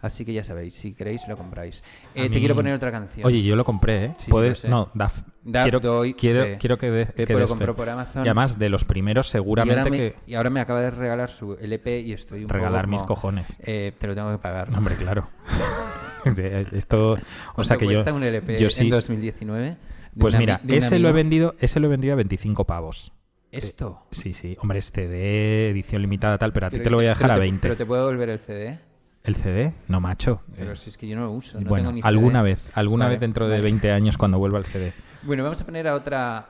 [0.03, 1.81] Así que ya sabéis, si queréis lo compráis.
[2.13, 3.25] Eh, mí- Te quiero poner otra canción.
[3.25, 4.13] Oye, yo lo compré, ¿eh?
[4.19, 4.65] Sí, Puedes...
[4.65, 5.09] no, da,
[5.43, 6.57] Da- quiero, doy quiero, fe.
[6.59, 8.25] quiero que, de, Eh, que lo compró por Amazon.
[8.25, 10.15] Y además, de los primeros, y seguramente ahora, me, que...
[10.27, 13.07] y ahora me acaba de regalar su LP y estoy un Regalar poco mis como,
[13.15, 13.57] cojones.
[13.63, 14.69] eh, te lo tengo que pagar.
[14.69, 15.25] No, Hombre, claro.
[16.35, 17.13] De- Esto...
[17.13, 17.17] O
[17.55, 17.91] ¿Cuánto sea que yo...
[17.93, 19.63] cuesta un LP yo sí- en 2019?
[19.69, 19.77] De
[20.19, 23.11] Pues mira, ese lo, he vendido, ese lo he vendido a 25 pavos.
[23.51, 24.05] Esto.
[24.11, 24.57] Sí, sí.
[24.59, 27.35] Hombre, este de edición limitada tal, pero a ti te lo voy a dejar a
[27.35, 27.61] te- 20.
[27.61, 28.79] Pero te puedo devolver el CD.
[29.23, 29.73] ¿El CD?
[29.87, 30.41] No, macho.
[30.55, 31.59] Pero Eh, si es que yo no lo uso.
[31.61, 32.07] No bueno, tengo ni CD.
[32.09, 33.63] alguna vez, alguna Vale, vez dentro de vale.
[33.63, 34.91] 20 años cuando vuelva el CD.
[35.23, 36.49] Bueno, vamos a poner a otra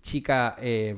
[0.00, 0.96] chica eh,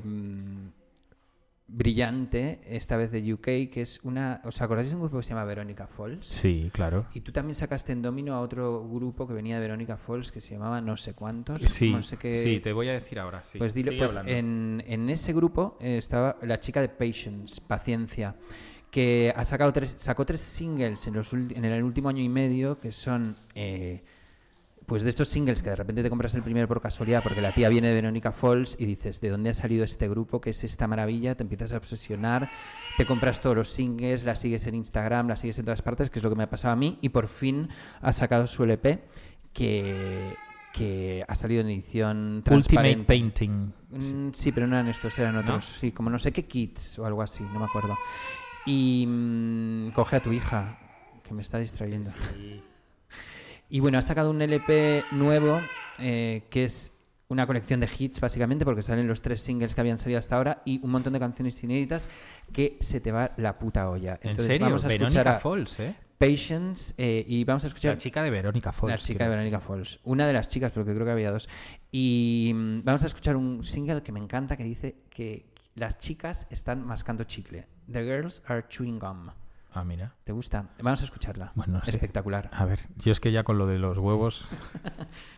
[1.66, 4.40] brillante, esta vez de UK, que es una...
[4.44, 6.26] ¿Os acordáis de un grupo que se llama Verónica Falls?
[6.26, 7.06] Sí, claro.
[7.12, 10.40] Y tú también sacaste en Domino a otro grupo que venía de Verónica Falls que
[10.40, 11.60] se llamaba no sé cuántos.
[11.60, 12.42] Sí, no sé qué...
[12.42, 13.42] sí, te voy a decir ahora.
[13.44, 13.58] Sí.
[13.58, 18.34] Pues dile, Sigue pues en, en ese grupo eh, estaba la chica de Patience, Paciencia,
[18.90, 22.78] que ha sacado tres, sacó tres singles en, los, en el último año y medio,
[22.78, 24.00] que son eh,
[24.88, 27.52] pues de estos singles que de repente te compras el primero por casualidad, porque la
[27.52, 30.40] tía viene de Verónica Falls y dices, ¿de dónde ha salido este grupo?
[30.40, 31.34] ¿Qué es esta maravilla?
[31.34, 32.48] Te empiezas a obsesionar,
[32.96, 36.20] te compras todos los singles, la sigues en Instagram, la sigues en todas partes, que
[36.20, 37.68] es lo que me ha pasado a mí, y por fin
[38.00, 39.04] ha sacado su LP
[39.52, 40.34] que,
[40.72, 43.04] que ha salido en edición Ultimate.
[43.06, 43.72] Painting.
[43.90, 45.66] Mm, sí, pero no eran estos, eran otros.
[45.66, 47.94] Sí, como no sé qué kits o algo así, no me acuerdo.
[48.68, 50.78] Y mm, coge a tu hija,
[51.26, 52.10] que me está distrayendo.
[53.70, 55.60] Y bueno, ha sacado un LP nuevo
[55.98, 56.90] eh, que es
[57.28, 60.62] una colección de hits, básicamente, porque salen los tres singles que habían salido hasta ahora
[60.64, 62.08] y un montón de canciones inéditas
[62.50, 64.18] que se te va la puta olla.
[64.22, 64.66] ¿En Entonces, serio?
[64.68, 65.94] vamos a escuchar Verónica a Falls, ¿eh?
[66.16, 68.90] Patience eh, y vamos a escuchar La chica de Verónica Falls.
[68.90, 69.30] la chica de.
[69.30, 70.00] Verónica Falls.
[70.04, 71.46] Una de las chicas, porque creo que había dos.
[71.92, 75.44] Y mm, vamos a escuchar un single que me encanta que dice que
[75.78, 77.66] las chicas están mascando chicle.
[77.90, 79.30] The girls are chewing gum.
[79.72, 80.14] Ah, mira.
[80.24, 80.70] ¿Te gusta?
[80.82, 81.52] Vamos a escucharla.
[81.54, 81.80] Bueno.
[81.86, 82.50] Espectacular.
[82.52, 84.46] A ver, yo es que ya con lo de los huevos...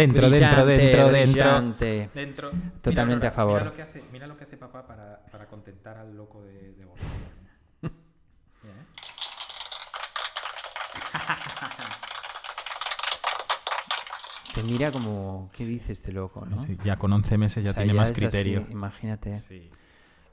[0.00, 1.42] Dentro, dentro, dentro, dentro.
[1.42, 2.10] brillante.
[2.14, 2.50] Dentro.
[2.80, 3.58] Totalmente Mira, a favor.
[3.60, 6.72] Mira lo que hace, mira lo que hace papá para, para contentar al loco de,
[6.72, 6.86] de.
[14.54, 16.58] Te mira como, ¿qué dice este loco, no?
[16.58, 18.64] Sí, ya con 11 meses ya O sea, tiene más así, criterio.
[18.70, 19.38] imagínate.
[19.40, 19.70] Sí.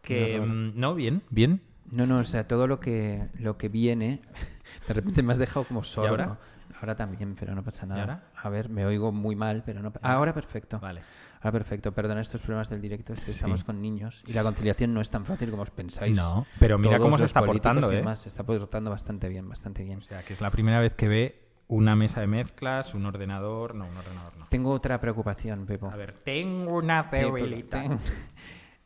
[0.02, 1.62] Que, mm, no, bien, bien.
[1.92, 4.22] No, no, o sea, todo lo que, lo que viene,
[4.88, 6.10] de repente me has dejado como sordo.
[6.10, 6.38] ahora?
[6.80, 8.02] Ahora también, pero no pasa nada.
[8.02, 8.24] ahora?
[8.42, 9.92] A ver, me oigo muy mal, pero no...
[10.02, 10.80] Ah, ahora perfecto.
[10.80, 11.02] Vale.
[11.42, 11.92] Ahora perfecto.
[11.92, 15.10] Perdona estos problemas del directo, es que estamos con niños y la conciliación no es
[15.10, 16.16] tan fácil como os pensáis.
[16.16, 17.96] No, pero mira Todos cómo se está portando, ¿eh?
[17.98, 20.00] demás, se está portando bastante bien, bastante bien.
[20.00, 23.76] O sea, que es la primera vez que ve una mesa de mezclas, un ordenador.
[23.76, 24.46] No, un ordenador no.
[24.48, 25.90] Tengo otra preocupación, Pepo.
[25.90, 27.70] A ver, tengo una Pepo, debilidad.
[27.70, 28.00] ten-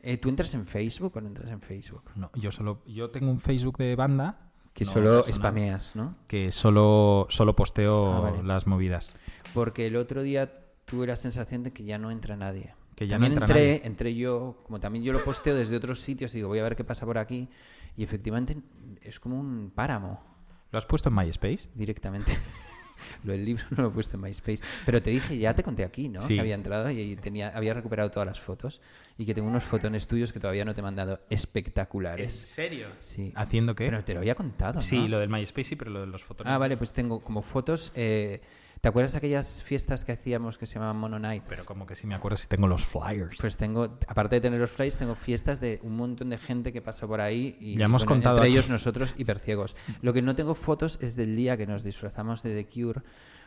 [0.04, 2.10] Eh, ¿Tú entras en Facebook o no entras en Facebook?
[2.16, 6.16] No, yo solo yo tengo un Facebook de banda Que no, solo personal, spameas, ¿no?
[6.26, 8.42] que solo solo posteo Ah, vale.
[8.42, 9.14] las movidas.
[9.52, 10.50] Porque el otro día
[10.86, 12.74] tuve la sensación de que ya no entra nadie.
[12.96, 13.86] Que ya también no entra entré, nadie.
[13.86, 16.84] entré yo, como también yo lo posteo desde otros sitios, digo, voy a ver qué
[16.84, 17.48] pasa por aquí.
[17.96, 18.56] Y efectivamente
[19.02, 20.22] es como un páramo
[20.70, 21.68] ¿Lo has puesto en MySpace?
[21.74, 22.32] directamente.
[23.24, 24.62] lo del libro no lo he puesto en MySpace.
[24.86, 26.22] Pero te dije, ya te conté aquí, ¿no?
[26.22, 26.34] Sí.
[26.34, 28.80] Que había entrado y tenía, había recuperado todas las fotos.
[29.18, 32.32] Y que tengo unos fotones tuyos que todavía no te he mandado espectaculares.
[32.34, 32.88] serio?
[32.98, 33.32] Sí.
[33.34, 33.86] ¿Haciendo qué?
[33.86, 34.82] Pero te lo había contado, ¿no?
[34.82, 36.46] Sí, lo del MySpace sí, pero lo de los fotos.
[36.48, 37.92] Ah, vale, pues tengo como fotos.
[37.94, 38.40] eh,
[38.82, 41.46] ¿Te acuerdas de aquellas fiestas que hacíamos que se llamaban Mono Nights?
[41.48, 43.36] Pero como que sí me acuerdo si tengo los flyers.
[43.40, 46.82] Pues tengo, aparte de tener los flyers, tengo fiestas de un montón de gente que
[46.82, 49.76] pasa por ahí y Ya hemos bueno, contado entre ellos nosotros hiperciegos.
[50.00, 53.02] Lo que no tengo fotos es del día que nos disfrazamos de The Cure.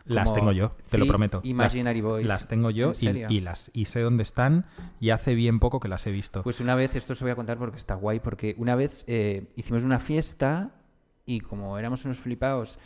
[0.05, 1.41] las tengo yo, te lo prometo.
[1.43, 2.27] Imaginary las, Boys.
[2.27, 4.67] Las tengo yo y las y sé dónde están
[5.01, 6.43] y hace bien poco que las he visto.
[6.43, 9.51] Pues una vez, esto os voy a contar porque está guay, porque una vez eh,
[9.57, 10.71] hicimos una fiesta
[11.25, 12.79] y como éramos unos flipados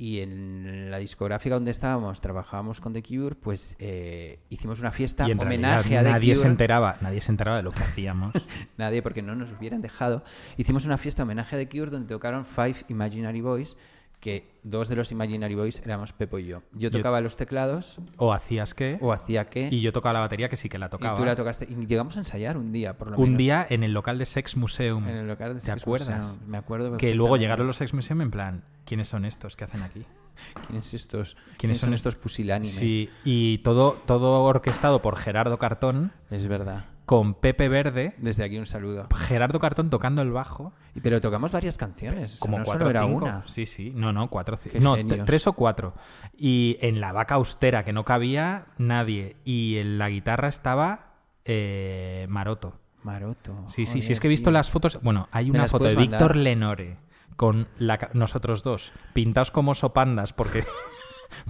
[0.00, 5.26] y en la discográfica donde estábamos trabajábamos con The Cure, pues eh, hicimos una fiesta
[5.26, 6.42] y en homenaje realidad a The nadie Cure.
[6.42, 8.32] se enteraba, nadie se enteraba de lo que hacíamos.
[8.78, 10.22] Nadie, porque no nos hubieran dejado.
[10.56, 13.76] Hicimos una fiesta homenaje a The Cure donde tocaron Five Imaginary Boys,
[14.20, 16.62] que dos de los Imaginary Boys éramos Pepo y yo.
[16.72, 20.48] Yo tocaba los teclados o hacías qué o hacía qué y yo tocaba la batería
[20.48, 21.16] que sí que la y tocaba.
[21.16, 21.66] tú la tocaste.
[21.70, 23.38] Y llegamos a ensayar un día, por lo un menos.
[23.38, 25.06] día en el local de Sex Museum.
[25.08, 26.26] En el local de ¿Te Sex acuerdas?
[26.26, 26.48] Museum.
[26.50, 29.82] Me acuerdo Que luego llegaron los Sex Museum en plan, ¿quiénes son estos que hacen
[29.82, 30.04] aquí?
[30.66, 31.34] ¿Quiénes estos?
[31.34, 32.74] ¿Quiénes ¿Quiénes son son estos pusilánimes?
[32.74, 36.84] Sí, y todo, todo orquestado por Gerardo Cartón Es verdad.
[37.08, 38.14] Con Pepe Verde.
[38.18, 39.06] Desde aquí un saludo.
[39.16, 40.74] Gerardo Cartón tocando el bajo.
[41.02, 42.24] Pero tocamos varias canciones.
[42.24, 43.24] o sea, Como no cuatro solo era o cinco.
[43.24, 43.48] una.
[43.48, 43.92] Sí, sí.
[43.94, 44.74] No, no, cuatro o cinco.
[44.74, 45.94] Qué No, tres o cuatro.
[46.36, 49.36] Y en la vaca austera, que no cabía nadie.
[49.46, 51.14] Y en la guitarra estaba
[51.46, 52.78] eh, Maroto.
[53.02, 53.64] Maroto.
[53.68, 54.00] Sí, sí, sí.
[54.00, 54.52] joder, Es que he visto tío.
[54.52, 55.00] las fotos.
[55.02, 56.36] Bueno, hay ¿Me una foto de Víctor?
[56.36, 56.98] Lenore
[57.36, 60.66] con la nosotros dos, pintados como sopandas, porque.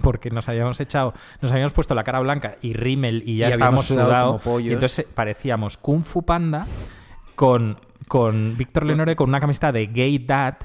[0.01, 3.51] Porque nos habíamos echado, nos habíamos puesto la cara blanca y rímel y ya Y
[3.53, 4.43] estábamos sudado sudados.
[4.43, 4.69] pollos.
[4.69, 6.65] Y entonces parecíamos Kung Fu Panda
[7.35, 10.55] con, con Víctor Lenore con una camiseta de Gay Dad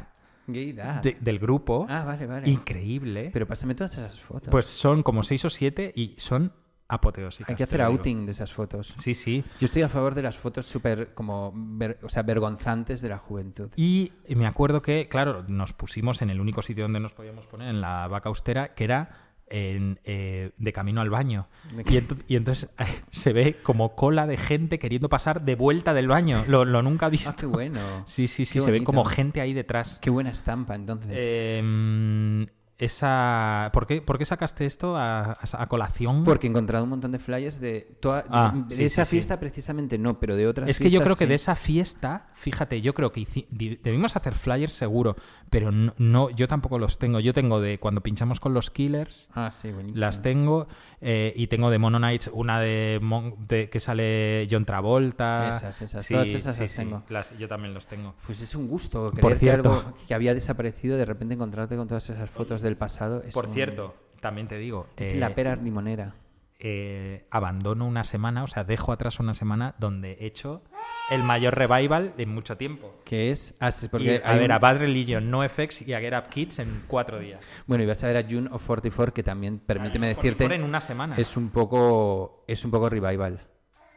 [0.46, 1.02] Gay Dad.
[1.02, 1.86] de- del grupo.
[1.88, 2.50] Ah, vale, vale.
[2.50, 3.30] Increíble.
[3.32, 4.50] Pero pásame todas esas fotos.
[4.50, 6.52] Pues son como seis o siete y son
[6.86, 7.48] apoteósicas.
[7.48, 8.94] Hay que hacer outing de esas fotos.
[8.98, 9.42] Sí, sí.
[9.58, 13.16] Yo estoy a favor de las fotos súper, como, ver- o sea, vergonzantes de la
[13.16, 13.70] juventud.
[13.74, 17.68] Y me acuerdo que, claro, nos pusimos en el único sitio donde nos podíamos poner,
[17.70, 19.23] en la vaca austera, que era
[19.56, 21.46] en, eh, de camino al baño.
[21.86, 22.68] Y, ento- y entonces
[23.12, 26.42] se ve como cola de gente queriendo pasar de vuelta del baño.
[26.48, 27.34] Lo, lo nunca he Ah, visto.
[27.38, 27.80] qué bueno.
[28.06, 28.86] Sí, sí, sí, Qué se ve bonito.
[28.86, 29.98] como gente ahí detrás.
[30.02, 31.12] Qué buena estampa, entonces.
[31.14, 32.46] Eh,
[32.78, 33.70] esa...
[33.72, 36.24] ¿Por qué, por qué sacaste esto a, a colación?
[36.24, 39.10] Porque he encontrado un montón de flyers de, toda, Ah, de, de sí, esa sí,
[39.10, 39.16] sí.
[39.16, 42.80] fiesta precisamente no, pero de otras Es que yo creo que de esa fiesta, fíjate,
[42.80, 43.46] yo creo que hici-
[43.82, 45.16] debimos hacer flyers seguro,
[45.50, 47.20] pero no, no, yo tampoco los tengo.
[47.20, 50.00] Yo tengo de cuando pinchamos con los Killers, Ah, sí, buenísimo.
[50.00, 50.66] las tengo,
[51.00, 55.48] eh, y tengo de Mono Knights una de, Mon- de- que sale John Travolta.
[55.48, 57.02] Esas, esas, todas esas las tengo.
[57.08, 58.14] las- yo también los tengo.
[58.26, 59.70] Pues es un gusto Por que cierto.
[59.72, 63.22] algo que había desaparecido, de repente encontrarte con todas esas fotos del pasado.
[63.22, 66.14] Es Por un- cierto, también te digo, Es eh, la pera limonera.
[66.60, 70.62] eh, abandono una semana, o sea, dejo atrás una semana donde he hecho
[71.10, 72.94] el mayor revival de mucho tiempo.
[73.04, 73.54] Que es.
[73.60, 76.28] ah, sí, Y, porque a ver, un- a Bad Religion, NoFX y a Get Up
[76.30, 77.40] Kids en cuatro días.
[77.66, 80.80] Bueno, y vas a ver a June of 44, que también, permíteme decirte, en una
[80.80, 81.16] semana.
[81.18, 82.44] es un poco.
[82.46, 83.40] Es un poco revival.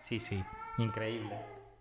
[0.01, 0.43] Sí, sí,
[0.77, 1.29] increíble.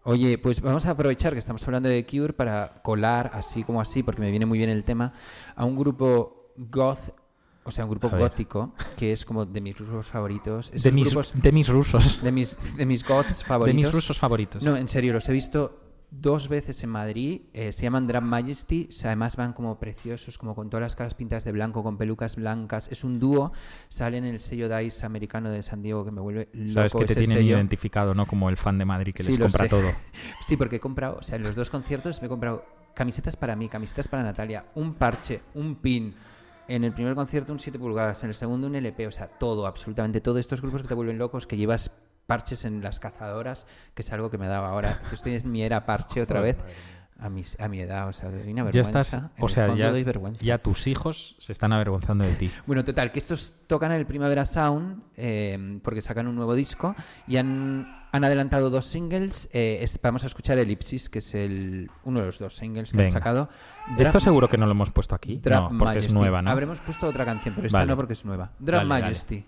[0.05, 4.05] Oye, pues vamos a aprovechar que estamos hablando de Cure para colar, así como así,
[4.05, 5.13] porque me viene muy bien el tema,
[5.57, 7.11] a un grupo goth,
[7.65, 10.69] o sea, un grupo gótico, que es como de mis grupos favoritos.
[10.71, 12.23] Esos De mis, grupos de mis rusos.
[12.23, 13.77] de mis, de mis goths De favoritos.
[13.83, 14.63] mis rusos favoritos.
[14.63, 17.41] No, en serio, los he visto dos veces en Madrid.
[17.53, 18.89] eh, se llaman Drag Majesty.
[19.05, 22.87] además van como preciosos, como con todas las caras pintadas de blanco, con pelucas blancas.
[22.93, 23.53] Es un dúo.
[23.89, 26.99] Sale en el sello Dice americano de San Diego que me vuelve loco Sabes que
[27.07, 27.57] te ese tienen sello.
[27.57, 28.27] identificado, ¿no?
[28.27, 29.69] Como el fan de Madrid que Sí, les compra sé.
[29.71, 29.91] todo.
[30.47, 32.65] Sí, porque he comprado, o sea, en los dos conciertos me he comprado
[32.95, 36.15] camisetas para mí, camisetas para Natalia, un parche, un pin.
[36.69, 39.67] En el primer concierto un 7 pulgadas, en el segundo un LP, o sea, todo,
[39.67, 40.39] absolutamente todo.
[40.39, 41.93] Estos grupos que te vuelven locos, que llevas
[42.27, 45.01] parches en las cazadoras, que es algo que me daba ahora.
[45.13, 46.57] Estoy en mi era parche otra vez.
[47.19, 49.01] A mi, a mi edad, o sea, doy una Ya vergüenza.
[49.01, 50.45] estás, en o sea, ya, doy vergüenza.
[50.45, 52.51] ya tus hijos se están avergonzando de ti.
[52.67, 56.95] Bueno, total, que estos tocan el Primavera Sound eh, porque sacan un nuevo disco
[57.27, 59.49] y han, han adelantado dos singles.
[59.55, 63.05] eh, es- vamos a escuchar Elipsis, que es el, uno de los dos singles que
[63.05, 63.49] han sacado.
[63.99, 65.39] Esto seguro que no lo hemos puesto aquí.
[65.43, 66.51] Drag no, porque es nueva, ¿no?
[66.51, 67.89] Habremos puesto otra canción, pero esta Vale.
[67.91, 68.51] no porque es nueva.
[68.59, 68.87] Drag.
[68.87, 69.47] Majesty.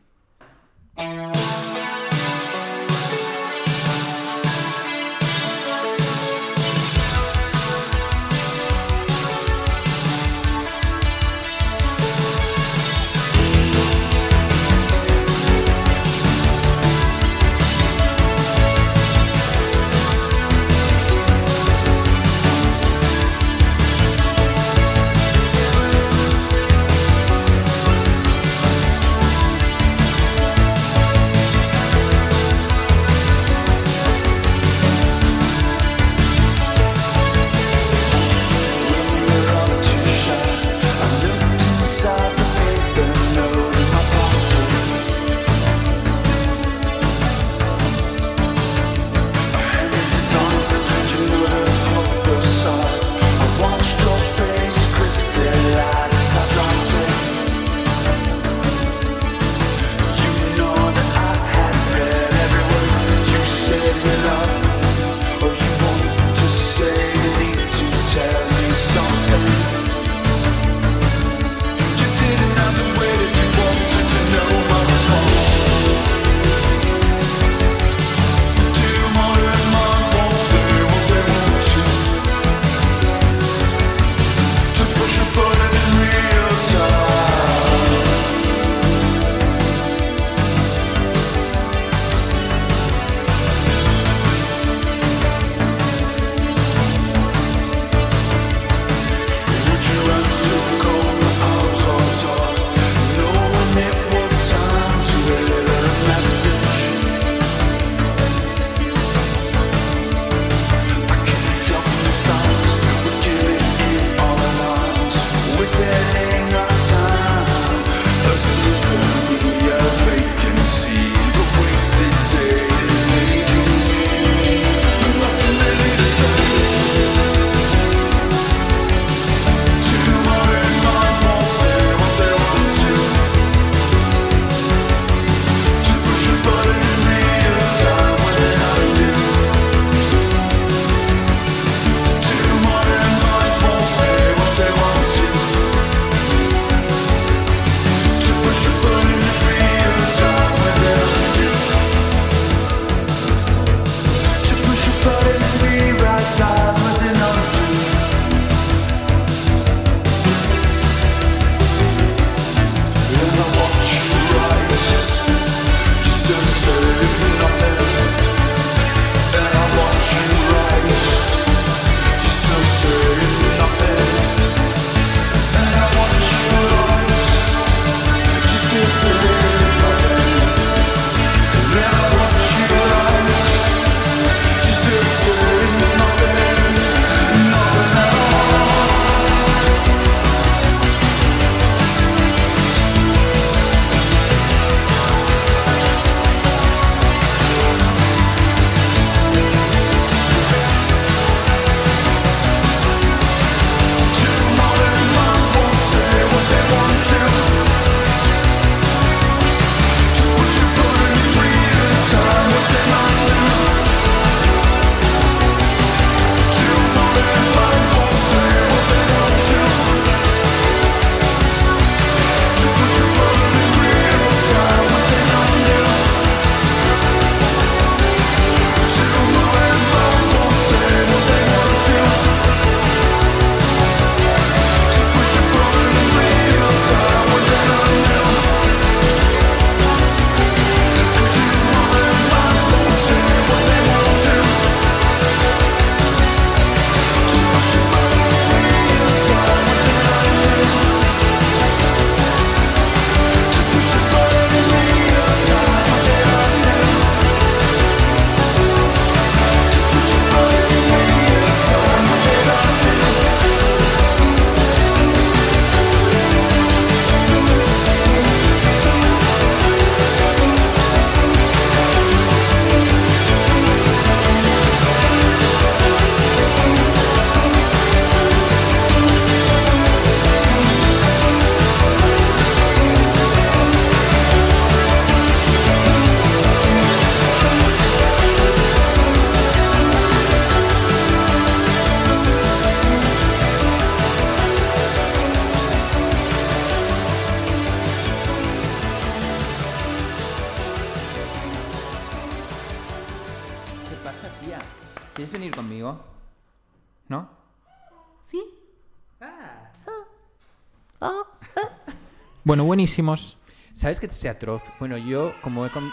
[312.48, 313.36] Bueno, buenísimos.
[313.74, 314.62] ¿Sabes que te sea atroz?
[314.80, 315.84] Bueno, yo, como he, com-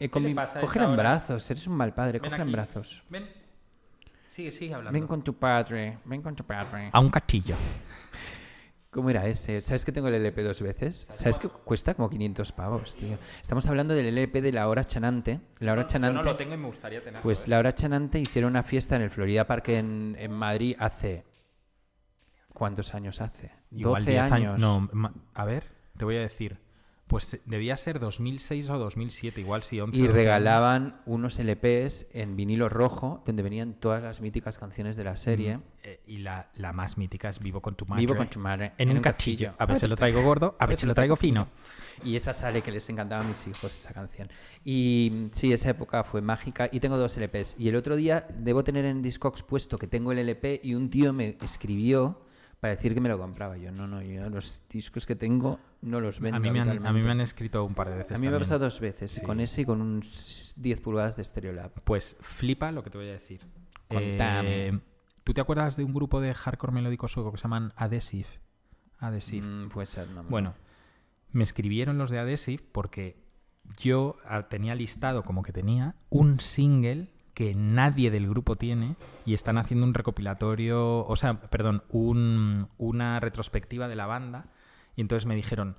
[0.00, 1.02] he ¿Qué le comi- pasa a Cógela en hora?
[1.04, 3.04] brazos, eres un mal padre, cógela en brazos.
[3.08, 3.28] Ven.
[4.28, 4.98] Sigue, sigue hablando.
[4.98, 6.90] Ven con tu padre, ven con tu padre.
[6.92, 7.54] A un castillo.
[8.90, 9.60] ¿Cómo era ese?
[9.60, 11.06] ¿Sabes que tengo el LP dos veces?
[11.10, 13.16] ¿Sabes que cuesta como 500 pavos, tío?
[13.40, 15.38] Estamos hablando del LP de La Hora Chanante.
[15.60, 16.34] La Hora Chanante...
[16.34, 17.22] tengo y me gustaría tenerlo.
[17.22, 21.24] Pues La Hora Chanante hicieron una fiesta en el Florida Park en, en Madrid hace...
[22.52, 23.52] ¿Cuántos años hace?
[23.70, 24.60] 12 años.
[24.60, 26.58] No, ma- a ver, te voy a decir.
[27.06, 30.16] Pues debía ser 2006 o 2007, igual sí, 11 Y 12 años.
[30.16, 35.60] regalaban unos LPs en vinilo rojo donde venían todas las míticas canciones de la serie.
[35.82, 38.00] Eh, y la, la más mítica es Vivo con tu madre.
[38.00, 38.72] Vivo con tu madre.
[38.78, 39.52] En, un castillo.
[39.58, 41.48] A veces lo traigo gordo, a veces lo traigo fino.
[42.02, 44.30] Y esa sale que les encantaba a mis hijos, esa canción.
[44.64, 46.70] Y mm, sí, esa época fue mágica.
[46.72, 47.56] Y tengo dos LPs.
[47.58, 50.88] Y el otro día debo tener en Discogs puesto que tengo el LP y un
[50.88, 52.23] tío me escribió
[52.64, 53.58] para decir que me lo compraba.
[53.58, 56.62] Yo, no, no, yo los discos que tengo no los vendo A mí, me han,
[56.62, 57.06] a mí habitualmente.
[57.06, 59.20] me han escrito un par de veces A mí me ha pasado dos veces, Sí.
[59.20, 60.02] con ese y con un
[60.56, 61.72] 10 pulgadas de Stereolab.
[61.84, 63.40] Pues flipa lo que te voy a decir.
[63.86, 64.68] Contame.
[64.68, 64.80] Eh,
[65.24, 68.28] ¿Tú te acuerdas de un grupo de hardcore melódico sueco que se llaman Adhesive?
[68.98, 69.46] Adhesive.
[69.46, 70.54] Mm, puede ser, no me- Bueno,
[71.32, 73.22] me escribieron los de Adhesive porque
[73.76, 74.16] yo
[74.48, 78.94] tenía listado como que tenía un single que nadie del grupo tiene
[79.26, 84.46] y están haciendo un recopilatorio, o sea, perdón, un- una retrospectiva de la banda.
[84.96, 85.76] Y entonces me dijeron,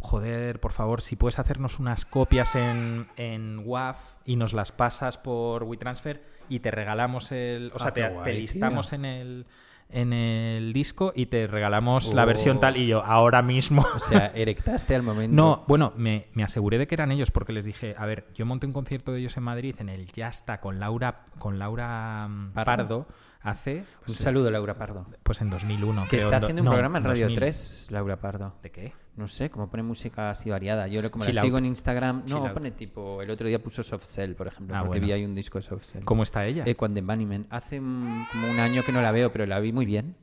[0.00, 5.18] joder, por favor, si puedes hacernos unas copias en, en WAV y nos las pasas
[5.18, 9.46] por WeTransfer y te regalamos el, o sea, Ah, te, qué te listamos en el
[9.90, 12.26] en el disco y te regalamos la Oh.
[12.26, 15.34] versión tal y yo ahora mismo O sea, erectaste al momento.
[15.36, 18.44] no, bueno, me, me aseguré de que eran ellos porque les dije, a ver, yo
[18.46, 22.26] monté un concierto de ellos en Madrid en el Ya está con Laura con Laura
[22.28, 22.64] mm, Pardo.
[22.66, 23.06] Pardo,
[23.44, 25.06] hace Un pues, saludo, Laura Pardo.
[25.22, 27.38] pues en 2001, Que creo, está en do- haciendo un no, programa en Radio 2000.
[27.38, 28.54] 3, Laura Pardo.
[28.62, 28.92] ¿De qué?
[29.16, 30.88] No sé, como pone música así variada.
[30.88, 31.46] Yo como Chill la out.
[31.46, 32.24] sigo en Instagram.
[32.28, 32.52] No, out.
[32.54, 33.22] pone tipo.
[33.22, 34.74] El otro día puso Soft Cell, por ejemplo.
[34.76, 35.06] Ah, porque bueno.
[35.06, 36.04] vi ahí un disco de Soft Cell.
[36.04, 36.64] ¿Cómo está ella?
[36.66, 37.46] Eh, Quan Bunnyman.
[37.50, 40.16] Hace como un año que no la veo, pero la vi muy bien.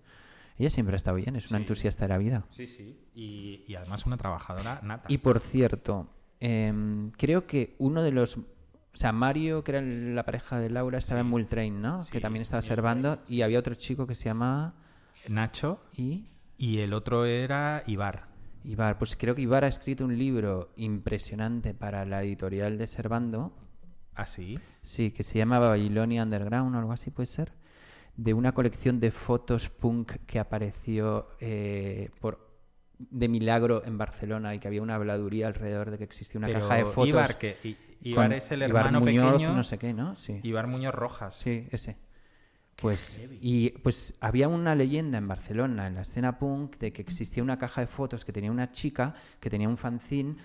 [0.58, 2.44] Ella siempre ha estado bien, es una entusiasta de la vida.
[2.52, 3.00] Sí, sí.
[3.16, 5.06] Y, y además una trabajadora nata.
[5.08, 6.10] Y por cierto,
[6.42, 8.38] em, creo que uno de los.
[8.94, 12.04] O sea, Mario, que era la pareja de Laura, estaba en Multrain, ¿no?
[12.12, 13.20] que también estaba Multrain, servando.
[13.28, 14.74] Y había otro chico que se llamaba.
[15.28, 16.26] Nacho ¿Y?
[16.58, 18.28] y el otro era Ibar.
[18.64, 23.52] Ibar, pues creo que Ibar ha escrito un libro impresionante para la editorial de Servando.
[24.14, 24.60] ¿Ah, sí?
[24.84, 27.54] Sí, que se llama Babilonia Underground o algo así, puede ser.
[28.16, 32.52] De una colección de fotos punk que apareció eh, por
[33.00, 36.60] de milagro en Barcelona y que había una habladuría alrededor de que existía una Pero
[36.60, 37.08] caja de fotos.
[37.08, 37.58] Ibar, que,
[38.02, 39.56] Ibar con es el Ibar hermano Muñoz, pequeño.
[39.56, 40.18] no sé qué, ¿no?
[40.18, 40.40] Sí.
[40.44, 41.36] Ibar Muñoz Rojas.
[41.36, 41.98] Sí, ese.
[42.76, 47.44] Pues, y pues había una leyenda en Barcelona, en la escena punk, de que existía
[47.44, 50.36] una caja de fotos que tenía una chica que tenía un fanzine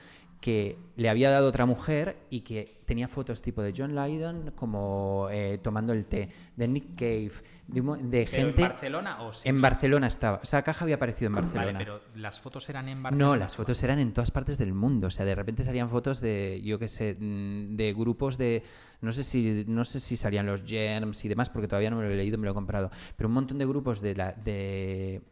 [0.46, 5.26] que le había dado otra mujer y que tenía fotos tipo de John Lydon como
[5.28, 7.32] eh, tomando el té, de Nick Cave,
[7.66, 8.62] de, de ¿Pero gente...
[8.62, 9.48] en Barcelona o sí?
[9.48, 10.38] En Barcelona estaba.
[10.40, 11.72] O sea, la caja había aparecido en Barcelona.
[11.72, 13.28] Vale, pero las fotos eran en Barcelona.
[13.28, 15.08] No, las fotos eran en todas partes del mundo.
[15.08, 18.62] O sea, de repente salían fotos de, yo qué sé, mm, de grupos de.
[19.00, 22.04] No sé si no sé si salían los Germs y demás, porque todavía no me
[22.04, 22.92] lo he leído, me lo he comprado.
[23.16, 24.30] Pero un montón de grupos de la.
[24.30, 25.22] de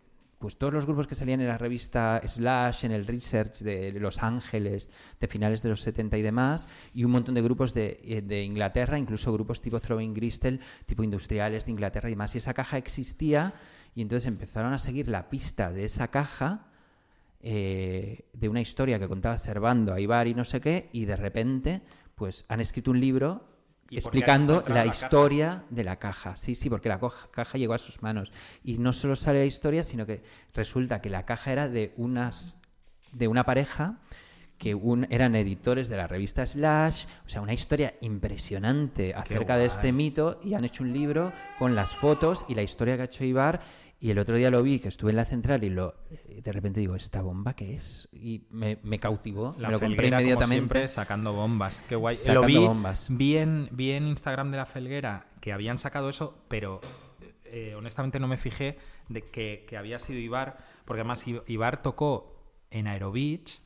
[0.44, 4.22] pues todos los grupos que salían en la revista Slash, en el Research de Los
[4.22, 8.20] Ángeles, de finales de los 70 y demás, y un montón de grupos de, eh,
[8.20, 12.34] de Inglaterra, incluso grupos tipo Throwing Gristle, tipo industriales de Inglaterra y demás.
[12.34, 13.54] Y esa caja existía,
[13.94, 16.66] y entonces empezaron a seguir la pista de esa caja
[17.40, 21.16] eh, de una historia que contaba Servando a Ibar y no sé qué, y de
[21.16, 21.80] repente,
[22.16, 23.48] pues han escrito un libro
[23.98, 26.36] ¿Y por qué has explicando la historia de la caja.
[26.36, 28.32] Sí, sí, porque la caja llegó a sus manos.
[28.62, 30.22] Y no solo sale la historia, sino que
[30.54, 32.60] resulta que la caja era de unas
[33.12, 34.00] de una pareja
[34.58, 39.66] que un- eran editores de la revista Slash, o sea, una historia impresionante acerca de
[39.66, 43.06] este mito y han hecho un libro con las fotos y la historia que ha
[43.06, 43.60] hecho Ibar
[44.00, 45.94] y el otro día lo vi, que estuve en la central y lo
[46.28, 48.08] y de repente digo, ¿esta bomba qué es?
[48.12, 50.54] Y me, me cautivó, La me lo compré como inmediatamente.
[50.54, 51.82] siempre, sacando bombas.
[51.88, 52.14] Qué guay.
[52.14, 53.08] Sacando lo vi, bombas.
[53.10, 56.80] Vi, en, vi en Instagram de la Felguera que habían sacado eso, pero
[57.44, 58.78] eh, honestamente no me fijé
[59.08, 62.34] de que, que había sido Ibar, porque además Ibar tocó
[62.70, 63.60] en Aerobeach.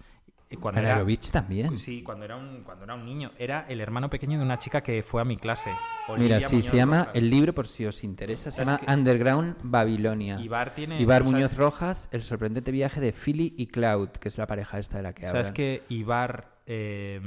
[0.50, 1.76] Eh, Cuando era, también.
[1.76, 3.32] Sí, cuando era, un, cuando era un niño.
[3.38, 5.70] Era el hermano pequeño de una chica que fue a mi clase.
[6.16, 7.14] Mira, sí, Muñoz se llama, Rojas.
[7.16, 8.94] el libro por si os interesa, se ¿Sabes llama?
[8.94, 10.40] Underground Babilonia.
[10.40, 14.46] Ibar tiene Ibar Muñoz Rojas, el sorprendente viaje de Philly y Cloud, que es la
[14.46, 15.54] pareja esta de la que ¿Sabes hablan.
[15.54, 16.58] que Ibar...
[16.66, 17.20] eh,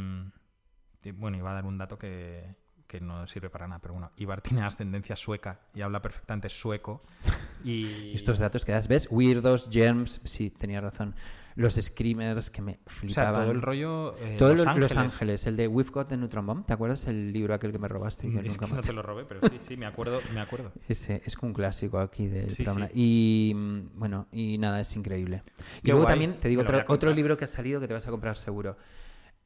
[1.15, 2.55] bueno, iba a dar un dato que,
[2.91, 7.01] que no sirve para nada, pero bueno, Ibar tiene ascendencia sueca y habla perfectamente sueco.
[7.63, 9.07] Y Estos datos que das, ¿ves?
[9.11, 11.13] Weirdos, Germs, sí, tenía razón.
[11.53, 13.41] Los Screamers que me o sea, flipaban.
[13.43, 14.17] todo el rollo.
[14.17, 14.89] eh, Todo Los, lo- Ángeles.
[14.89, 17.77] Los Ángeles, el de We've Got the Neutron Bomb, ¿te acuerdas el libro aquel que
[17.77, 18.25] me robaste?
[18.27, 20.19] Y que Es nunca que no más- te lo robé, pero sí, sí, me acuerdo.
[20.33, 20.71] Me acuerdo.
[20.89, 22.87] Ese es como un clásico aquí del Sí, programa.
[22.87, 22.93] sí.
[22.95, 25.43] Y mm, bueno, y nada, es increíble.
[25.77, 27.93] y Qué luego guay, también te digo otro, otro libro que ha salido que te
[27.93, 28.75] vas a comprar seguro.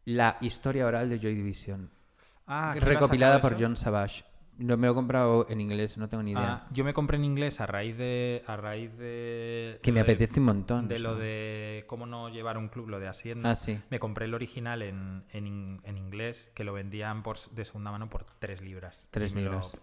[0.05, 1.89] La historia oral de Joy Division.
[2.47, 3.61] Ah, ¿quién lo ha recopilada por eso?
[3.63, 4.23] John Savage.
[4.57, 6.61] Lo me lo he comprado en inglés, no tengo ni idea.
[6.63, 8.41] Ah, yo me compré en inglés a raíz de.
[8.47, 10.87] A raíz de que me de- apetece un montón.
[10.87, 13.51] De lo de cómo no llevar un club, lo de Hacienda.
[13.51, 13.77] Ah, sí.
[13.89, 18.09] Me compré el original en, en, en inglés, que lo vendían por, de segunda mano
[18.09, 19.09] por 3 libras.
[19.11, 19.75] Tres Y me lo- libras.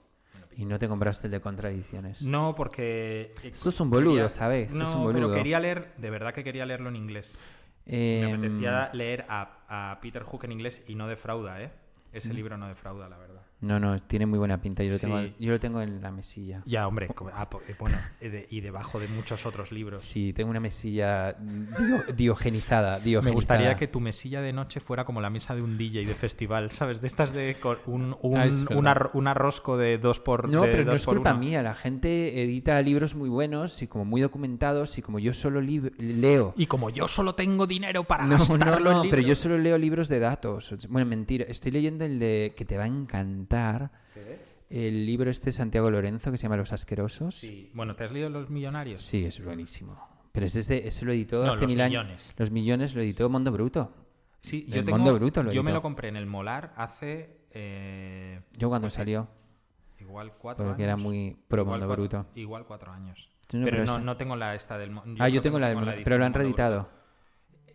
[0.56, 2.22] Y no te compraste el de contradicciones.
[2.22, 3.34] No, porque...
[3.42, 4.74] eh, Sos un boludo, quería- ¿sabes?
[4.74, 7.38] No, un pero quería leer, de verdad que quería leerlo en inglés.
[7.86, 11.72] Em, Me apetecía leer a, a Peter Hook en inglés y no defrauda, ¿eh?
[12.12, 13.42] Ese libro no defrauda, la verdad.
[13.62, 14.82] No, no, tiene muy buena pinta.
[14.82, 15.06] Yo lo, Sí.
[15.06, 16.62] tengo, yo lo tengo en la mesilla.
[16.66, 20.02] Ya, hombre, como- ah, eh, bueno, de- y debajo de muchos otros libros.
[20.02, 23.34] Sí, tengo una mesilla dio- diogenizada, Me diogenizada.
[23.34, 26.70] gustaría que tu mesilla de noche fuera como la mesa de un DJ de festival,
[26.72, 27.00] ¿sabes?
[27.00, 27.56] De estas de
[27.86, 31.38] un, un, Ah, un un arrosco de dos por No, pero no es culpa uno.
[31.40, 31.62] mía.
[31.62, 36.52] La gente edita libros muy buenos y como muy documentados y como yo solo leo.
[36.56, 39.56] Y como yo solo tengo dinero para No, no, gastarlo en no, pero yo solo
[39.56, 40.74] leo libros de datos.
[40.88, 41.44] Bueno, mentira.
[41.48, 43.51] Estoy leyendo el de que te va a encantar.
[44.70, 47.34] El libro este de Santiago Lorenzo que se llama Los Asquerosos.
[47.34, 47.70] Sí.
[47.74, 49.02] Bueno, ¿te has leído Los Millonarios?
[49.02, 49.98] Sí, es buenísimo.
[50.32, 52.04] Pero es desde, ese lo editó No, hace Los mil años.
[52.04, 52.34] Millones.
[52.38, 53.92] Los millones lo editó Mondo Bruto.
[54.40, 55.76] Sí, El yo tengo, Mundo Bruto lo yo me editó.
[55.78, 59.28] lo compré en el Molar hace eh, Yo cuando pues, salió,
[60.00, 60.94] igual cuatro porque años.
[60.94, 62.40] era muy pro Igual Mundo cuatro- Bruto.
[62.40, 63.28] Igual cuatro años.
[63.52, 64.90] No, pero pero no, no tengo la esta del...
[64.90, 66.88] mo- Ah, yo tengo la no de tengo Mundo- pero lo han reeditado.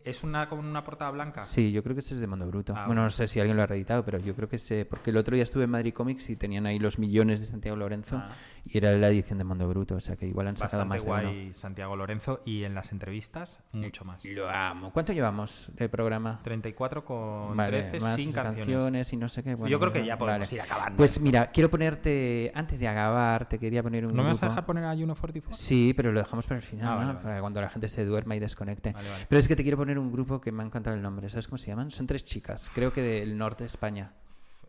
[0.08, 1.43] ¿Es una como una portada blanca?
[1.43, 2.74] Sí, yo creo que ese es de Mundo Bruto.
[2.76, 4.86] Ah, bueno, no sé si alguien lo ha reeditado, pero yo creo que sé.
[4.86, 7.76] Porque el otro día estuve en Madrid Comics y tenían ahí los millones de Santiago
[7.76, 8.30] Lorenzo Ah.
[8.66, 9.95] y era la edición de Mundo Bruto.
[9.95, 12.91] O sea que igual han sacado Bastante más de guay Santiago Lorenzo y en las
[12.93, 14.24] entrevistas mucho más.
[14.24, 14.34] uno.
[14.34, 14.91] Lo amo.
[14.93, 16.39] ¿Cuánto llevamos de programa?
[16.43, 19.12] 34 con Vale, 13 más sin canciones.
[19.12, 19.55] y no sé qué.
[19.55, 20.55] Bueno, Yo creo que ya podemos vale.
[20.55, 20.95] ir acabando.
[20.97, 24.47] Pues mira, quiero ponerte, antes de acabar, te quería poner un ¿No me vas a
[24.47, 25.53] dejar poner a Juno 44?
[25.62, 27.20] Sí, pero lo dejamos para el final, Ah, vale, ¿no?
[27.22, 28.93] Para cuando la gente se duerma y desconecte.
[29.28, 31.29] Pero es que te quiero poner un grupo que me ha encantado el nombre.
[31.29, 31.91] ¿Sabes cómo se llaman?
[31.91, 34.13] Son tres chicas, creo que del norte de España.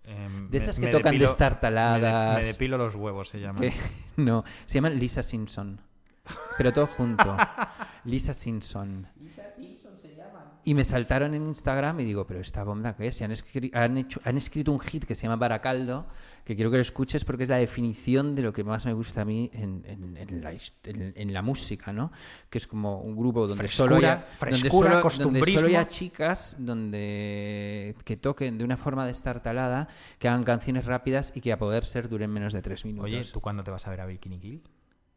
[0.04, 2.34] Em, De me- esas que me tocan depilo- destartaladas.
[2.34, 3.60] Me, de- me depilo los huevos, se llama.
[3.60, 3.72] Que-
[4.16, 5.80] no, se llaman Lisa Simpson.
[6.58, 7.36] Pero todo junto.
[8.04, 9.06] Lisa Simpson.
[10.64, 13.20] Y me saltaron en Instagram y digo, pero esta bomba qué es?
[13.20, 16.06] Y han, escri- han, hecho, han escrito un hit que se llama Baracaldo,
[16.44, 19.22] que quiero que lo escuches porque es la definición de lo que más me gusta
[19.22, 20.52] a mí en, en- en la,
[20.84, 22.12] en- la música, ¿no?
[22.50, 25.88] Que es como un grupo donde Frescura, solo haya, frescura, donde solo, donde solo haya
[25.88, 29.88] chicas donde que toquen de una forma destartalada,
[30.18, 33.06] que hagan canciones rápidas y que a poder ser duren menos de tres minutos.
[33.06, 34.62] Oye, ¿tú cuándo te vas a ver a Bikini Kill?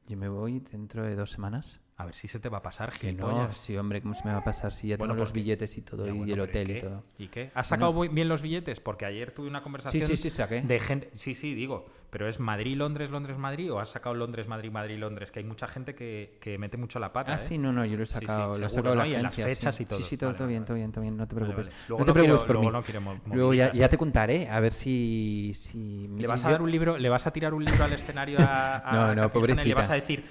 [0.08, 1.81] Yo me voy dentro de dos semanas.
[2.02, 4.32] A ver si se te va a pasar, Que no, sí, hombre, ¿cómo se me
[4.32, 6.34] va a pasar si ya Bueno, tengo los porque- billetes y todo, Ya, y bueno,
[6.34, 6.80] el ¿y hotel y qué?
[6.82, 7.04] todo?
[7.20, 7.52] ¿Y qué?
[7.54, 8.80] ¿Has sacado muy bien los billetes?
[8.80, 10.62] Porque ayer tuve una conversación sí, sí, saqué.
[10.64, 11.12] de gente...
[11.14, 11.86] Sí, sí, digo.
[12.10, 15.32] Pero ¿es Madrid-Londres, Londres-Madrid o has sacado Londres-Madrid, Madrid-Londres?
[15.32, 17.38] Que hay mucha gente que, que mete mucho la pata, Ah, ¿eh?
[17.38, 19.02] sí, no, no, yo lo he Sí, sí, sacado, lo he sacado ¿no?
[19.04, 19.84] la Y en las agencia, fechas sí.
[19.84, 19.98] y todo.
[20.00, 21.68] Sí, sí, todo, Vale, todo vale, bien, todo bien, todo bien, no te preocupes.
[21.68, 21.80] vale.
[21.88, 23.20] Luego no te quiero- preocupes por luego mí.
[23.28, 25.54] no Luego ya, ya te contaré, a ver si...
[25.56, 28.40] si ¿Le vas a dar un libro, le vas a tirar un libro al escenario
[28.42, 29.92] a, No, no, y le vas pobrecita.
[29.94, 30.26] a decir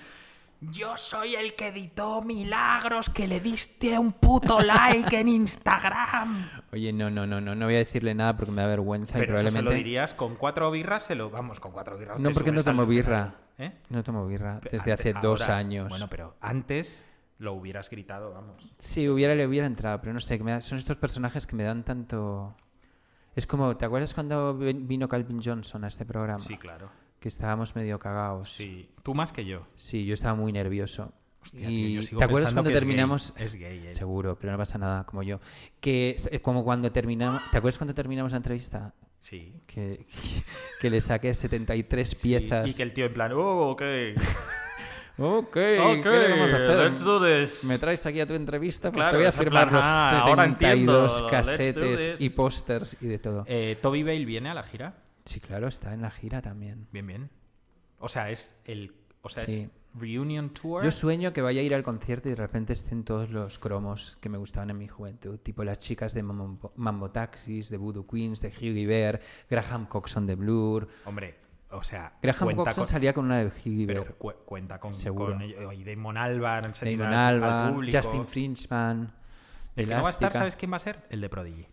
[0.61, 6.49] yo soy el que editó Milagros, que le diste un puto like en Instagram.
[6.73, 9.21] Oye, no, no, no, no, no voy a decirle nada porque me da vergüenza y
[9.21, 9.71] Pero eso se probablemente...
[9.71, 12.21] lo dirías con cuatro birras, se lo vamos con cuatro birras.
[12.21, 13.35] No, porque no tomo birra.
[13.59, 13.73] ¿Eh?
[13.91, 15.89] No tomo birra Pero desde hace dos años.
[15.91, 17.05] Bueno, pero antes
[17.39, 18.63] lo hubieras gritado, vamos.
[18.79, 21.57] Sí, hubiera, le hubiera entrado, pero no sé, que me da- son estos personajes que
[21.57, 22.55] me dan tanto...
[23.35, 26.41] Es como, ¿te acuerdas cuando vino Calvin Johnson a este programa?
[26.41, 26.91] Sí, claro.
[27.21, 28.51] Que estábamos medio cagados.
[28.51, 29.67] Sí, tú más que yo.
[29.77, 31.13] Sí, yo estaba muy nervioso.
[31.43, 32.89] Hostia, tío, yo sigo ¿te acuerdas cuando que es gay.
[32.89, 33.35] terminamos?
[33.37, 33.95] Es gay, él.
[33.95, 35.41] Seguro, pero no pasa nada, como yo.
[35.81, 38.95] Que es eh, como cuando terminamos, ¿te acuerdas cuando terminamos la entrevista?
[39.21, 39.61] Sí.
[39.67, 40.07] Que,
[40.81, 42.71] que, le saqué 73 Sí, piezas.
[42.71, 43.83] Y que el tío en plan, oh, ok.
[45.23, 47.67] Ok, ¿qué vamos a hacer?
[47.69, 48.91] ¿Me traes aquí a tu entrevista?
[48.91, 52.21] Pues Claro, te voy a firmar plan, los ah, ahora 72 entiendo, let's do casetes
[52.23, 53.45] y pósters y de todo.
[53.47, 54.95] Eh, Toby Bale viene a la gira.
[55.31, 56.89] Sí, claro, está en la gira también.
[56.93, 57.31] Bien, bien.
[57.99, 58.95] O sea, es el.
[59.23, 59.61] O sea, Sí.
[59.63, 59.71] es
[60.01, 60.83] Reunion Tour.
[60.83, 64.17] Yo sueño que vaya a ir al concierto y de repente estén todos los cromos
[64.21, 68.07] que me gustaban en mi juventud, tipo las chicas de Mambo, Mambo Taxis, de Voodoo
[68.07, 70.89] Queens, de Hughie Bear, Graham Coxon de Blur.
[71.05, 71.37] Hombre,
[71.71, 72.15] o sea.
[72.23, 74.15] Graham Coxon con- salía con una de Hughie Pero Bear.
[74.15, 74.95] cu- cuenta con.
[74.95, 75.35] Seguro.
[75.35, 75.43] con
[75.75, 76.73] y Damon Albarn.
[76.81, 77.91] Damon Albarn.
[77.93, 79.13] Justin Frinchman,
[79.77, 80.33] El que no va a estar.
[80.33, 81.05] ¿sabes quién va a ser?
[81.11, 81.67] El de Prodigy.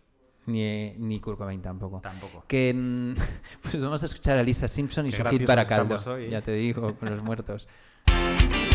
[0.48, 2.00] Ni, ni Kurt Cobain tampoco.
[2.00, 2.44] Tampoco.
[2.48, 3.14] Que mm,
[3.62, 6.30] pues vamos a escuchar a Lisa Simpson y Qué su hit estamos hoy, ¿eh?
[6.30, 7.68] Ya te digo, con los muertos.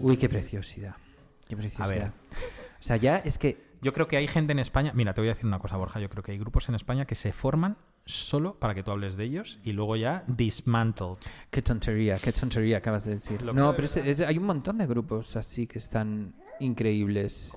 [0.00, 0.96] Uy, qué preciosidad.
[1.48, 2.12] Qué preciosidad.
[2.80, 4.92] O sea, ya es que Yo creo que hay gente en España.
[4.94, 6.00] Mira, te voy a decir una cosa, Borja.
[6.00, 9.16] Yo creo que hay grupos en España que se forman solo para que tú hables
[9.16, 11.16] de ellos y luego ya dismantled.
[11.50, 13.40] Qué tontería, qué tontería acabas de decir.
[13.40, 17.52] Lo No, pero es- es- hay un montón de grupos así que están increíbles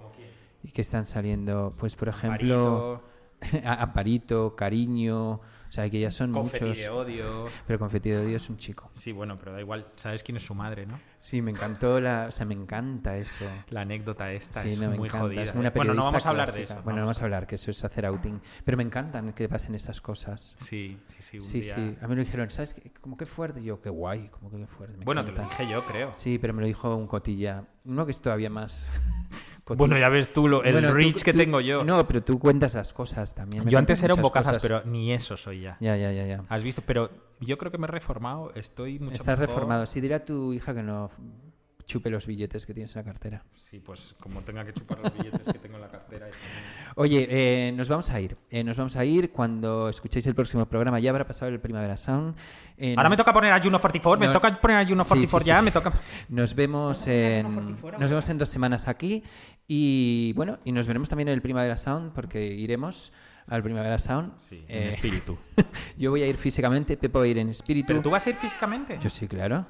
[0.63, 1.73] y que están saliendo.
[1.77, 3.03] Pues, por ejemplo,
[3.65, 5.41] a- Aparito, Cariño,
[5.73, 6.77] o sea, que ya son Confeti muchos.
[6.83, 7.45] de odio.
[7.65, 8.91] Pero Confeti de Odio es un chico.
[8.93, 9.87] Sí, bueno, pero da igual.
[9.95, 10.99] ¿Sabes quién es su madre, no?
[11.17, 12.27] Sí, me encantó la.
[12.29, 13.45] O sea, me encanta eso.
[13.69, 15.25] La anécdota esta Sí, es no, me muy encanta.
[15.25, 15.41] jodida.
[15.41, 15.71] Es una ¿eh?
[15.75, 16.75] bueno, no vamos a hablar de eso.
[16.83, 18.39] Bueno, no vamos a hablar, que eso es hacer outing.
[18.63, 20.55] Pero me encantan que pasen esas cosas.
[20.59, 21.37] Sí, sí, sí.
[21.37, 21.73] Un Sí, día...
[21.73, 21.97] sí.
[22.03, 22.75] A mí me dijeron, ¿sabes?
[22.75, 22.91] qué?
[23.01, 23.59] Como que fuerte.
[23.59, 24.95] Y yo, qué guay, como que fuerte.
[24.99, 26.13] me Bueno, te lo dije yo, creo.
[26.13, 27.65] Sí, pero me lo dijo un cotilla.
[27.85, 28.91] Uno que es todavía más.
[29.65, 31.83] Bueno, ya ves tú lo- el Bueno, tú- reach que tú- tengo yo.
[31.85, 33.65] No, pero tú cuentas las cosas también.
[33.67, 34.61] yo antes era un bocazas, cosas.
[34.81, 35.77] pero ni eso soy ya.
[35.79, 36.43] Ya, ya, ya, ya.
[36.49, 36.81] ¿Has visto?
[36.85, 37.09] Pero
[37.39, 38.51] yo creo que me he reformado.
[38.55, 39.47] Estoy mucho Estás mejor.
[39.55, 39.85] reformado.
[39.85, 41.09] Sí, dirá tu hija que no
[41.85, 43.43] chupe los billetes que tienes en la cartera.
[43.55, 46.27] Sí, pues como tenga que chupar los billetes que tengo en la cartera.
[46.29, 46.31] y-
[46.95, 48.37] Oye, eh, nos vamos a ir.
[48.49, 50.99] Eh, nos vamos a ir cuando escuchéis el próximo programa.
[50.99, 52.35] Ya habrá pasado el Primavera Sound.
[52.77, 54.33] Eh, Ahora nos- me toca poner a Juno 44, me No.
[54.33, 55.91] toca poner a Juno Sí, 44 sí, ya, sí, me toca...
[56.29, 59.23] Nos vemos en nos vemos en dos semanas aquí
[59.67, 63.11] y bueno y nos veremos también en el Primavera Sound porque iremos
[63.47, 64.37] al Primavera Sound.
[64.37, 65.37] Sí, Eh, en espíritu.
[65.97, 67.87] yo voy a ir físicamente, Pepo va a ir en espíritu.
[67.87, 68.97] ¿Pero tú vas a ir físicamente?
[69.01, 69.65] Yo sí, claro.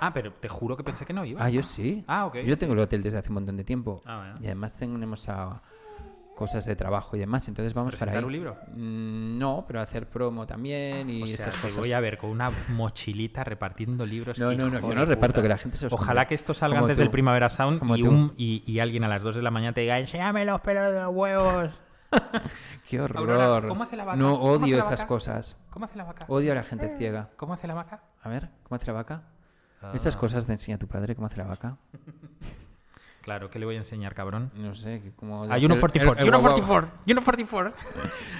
[0.00, 1.44] Ah, pero te juro que pensé que no ibas.
[1.44, 2.04] Ah, yo sí.
[2.06, 2.36] Ah, ok.
[2.44, 4.00] Yo tengo el hotel desde hace un montón de tiempo.
[4.04, 4.34] Ah, bueno.
[4.40, 5.62] Y además tenemos a
[6.34, 8.18] cosas de trabajo y demás, entonces vamos para ahí.
[8.18, 8.56] ¿Presentar un libro?
[8.74, 11.76] Mm, no, pero hacer promo también y O sea, esas cosas.
[11.76, 14.38] voy a ver con una mochilita repartiendo libros.
[14.38, 16.76] No, no, no, yo no reparto, que la gente se los Ojalá que esto salga
[16.76, 17.02] Como antes tú.
[17.02, 19.74] del Primavera Sound Como y, un, y, y alguien a las 2 de la mañana
[19.74, 21.70] te diga, enséñame los pelos de los huevos.
[22.88, 23.18] Qué horror.
[23.18, 24.16] Aurora, ¿cómo hace la vaca?
[24.16, 25.58] No ¿Cómo hace odio esas cosas.
[25.68, 26.24] ¿Cómo hace la vaca?
[26.28, 27.28] Odio a la gente ciega.
[27.36, 28.02] ¿Cómo hace la vaca?
[28.22, 29.22] A ver, ¿cómo hace la vaca?
[29.82, 29.92] Ah.
[29.94, 31.76] Estas cosas te enseña tu padre, ¿cómo hace la vaca?
[33.22, 34.50] Claro, ¿qué le voy a enseñar, cabrón?
[34.56, 35.44] No sé, que como...
[35.44, 36.66] A Juno el- 44, el- el Juno guau, guau.
[36.66, 37.74] 44, Juno 44.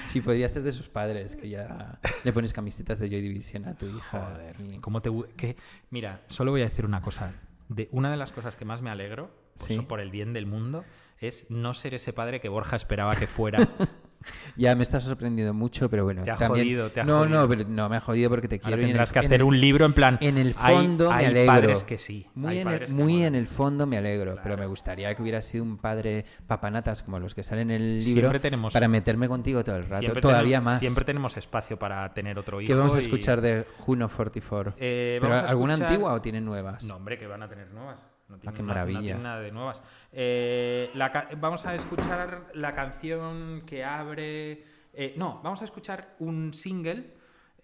[0.05, 3.75] Sí, podría ser de sus padres, que ya le pones camisetas de Joy Division a
[3.77, 4.31] tu hija.
[4.33, 5.11] Joder, y- ¿cómo te...
[5.37, 5.57] qué?
[5.91, 7.31] Mira, solo voy a decir una cosa.
[7.69, 9.79] De, una de las cosas que más me alegro, por, Sí.
[9.81, 10.85] por el bien del mundo,
[11.19, 13.59] es no ser ese padre que Borja esperaba que fuera
[14.57, 16.23] Ya me estás sorprendiendo mucho, pero bueno.
[16.23, 16.67] Te ha también...
[16.67, 17.41] jodido, te ha no, jodido.
[17.43, 18.83] no, pero no me ha jodido porque te Ahora quiero.
[18.83, 20.19] y en tendrás el- que hacer un libro en plan.
[20.21, 21.53] En el hay- fondo hay, me alegro.
[21.53, 22.27] padres que sí.
[22.35, 24.59] Muy, hay en, el, muy en el fondo me alegro, pero Claro.
[24.59, 28.21] me gustaría que hubiera sido un padre papanatas como los que salen en el libro
[28.23, 30.01] Siempre tenemos- para meterme contigo todo el rato.
[30.01, 30.81] Siempre Todavía tenemos- más.
[30.81, 32.69] Siempre tenemos espacio para tener otro hijo.
[32.69, 34.75] ¿Qué vamos a y- escuchar de Juno 44?
[34.79, 36.85] Eh, ¿Pero ¿Alguna escuchar- antigua o tienen nuevas?
[36.85, 37.97] No, hombre, que van a tener nuevas.
[38.43, 38.99] No qué maravilla.
[38.99, 39.83] No tienen nada de nuevas.
[40.13, 44.65] Eh, la vamos a escuchar la canción que abre.
[44.93, 47.15] eh, no, vamos a escuchar un single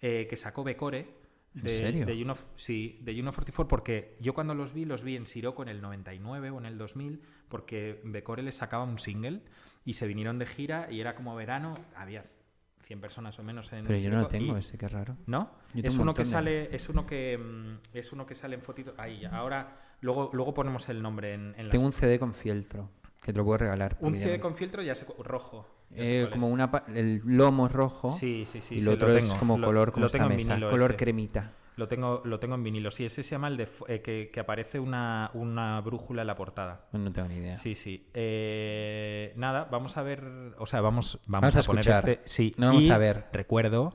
[0.01, 1.15] eh, que sacó Becore.
[1.55, 2.05] ¿En De, serio?
[2.05, 5.63] De Juno, sí, de Juno 44, porque yo cuando los vi, los vi en Siroco
[5.63, 9.41] en el 99 o en el 2000, porque Becore les sacaba un single
[9.83, 12.23] y se vinieron de gira y era como verano, había
[12.83, 15.17] 100 personas o menos en Pero yo no lo tengo, y- ese, qué raro.
[15.25, 15.49] ¿no?
[15.73, 18.93] Es un uno que sale, es uno que mm, es uno que sale en fotito.
[18.97, 22.89] Ahí, ahora luego luego ponemos el nombre en, en las- Tengo un CD con fieltro,
[23.21, 23.97] que te lo puedo regalar.
[24.01, 25.67] un CD con filtro ya sé cu- rojo.
[25.89, 26.53] ya Eh, como es.
[26.53, 28.75] una el lomo es rojo Sí, sí, sí.
[28.75, 30.97] y lo otro es como Lo- color como esta mesa, color ese.
[30.97, 31.51] cremita.
[31.77, 32.89] Lo tengo lo tengo en vinilo.
[32.89, 36.35] Sí, ese se llama el de eh, que, que aparece una, una brújula en la
[36.35, 36.87] portada.
[36.91, 37.55] No tengo ni idea.
[37.57, 38.07] Sí, sí.
[38.15, 40.23] Eh, nada, vamos a ver,
[40.57, 43.25] o sea, vamos vamos, Vamos a a, poner este, sí, No vamos y a ver.
[43.31, 43.93] Recuerdo,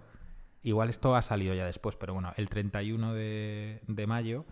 [0.62, 4.44] igual esto ha salido ya después, pero bueno, el 31 de, de mayo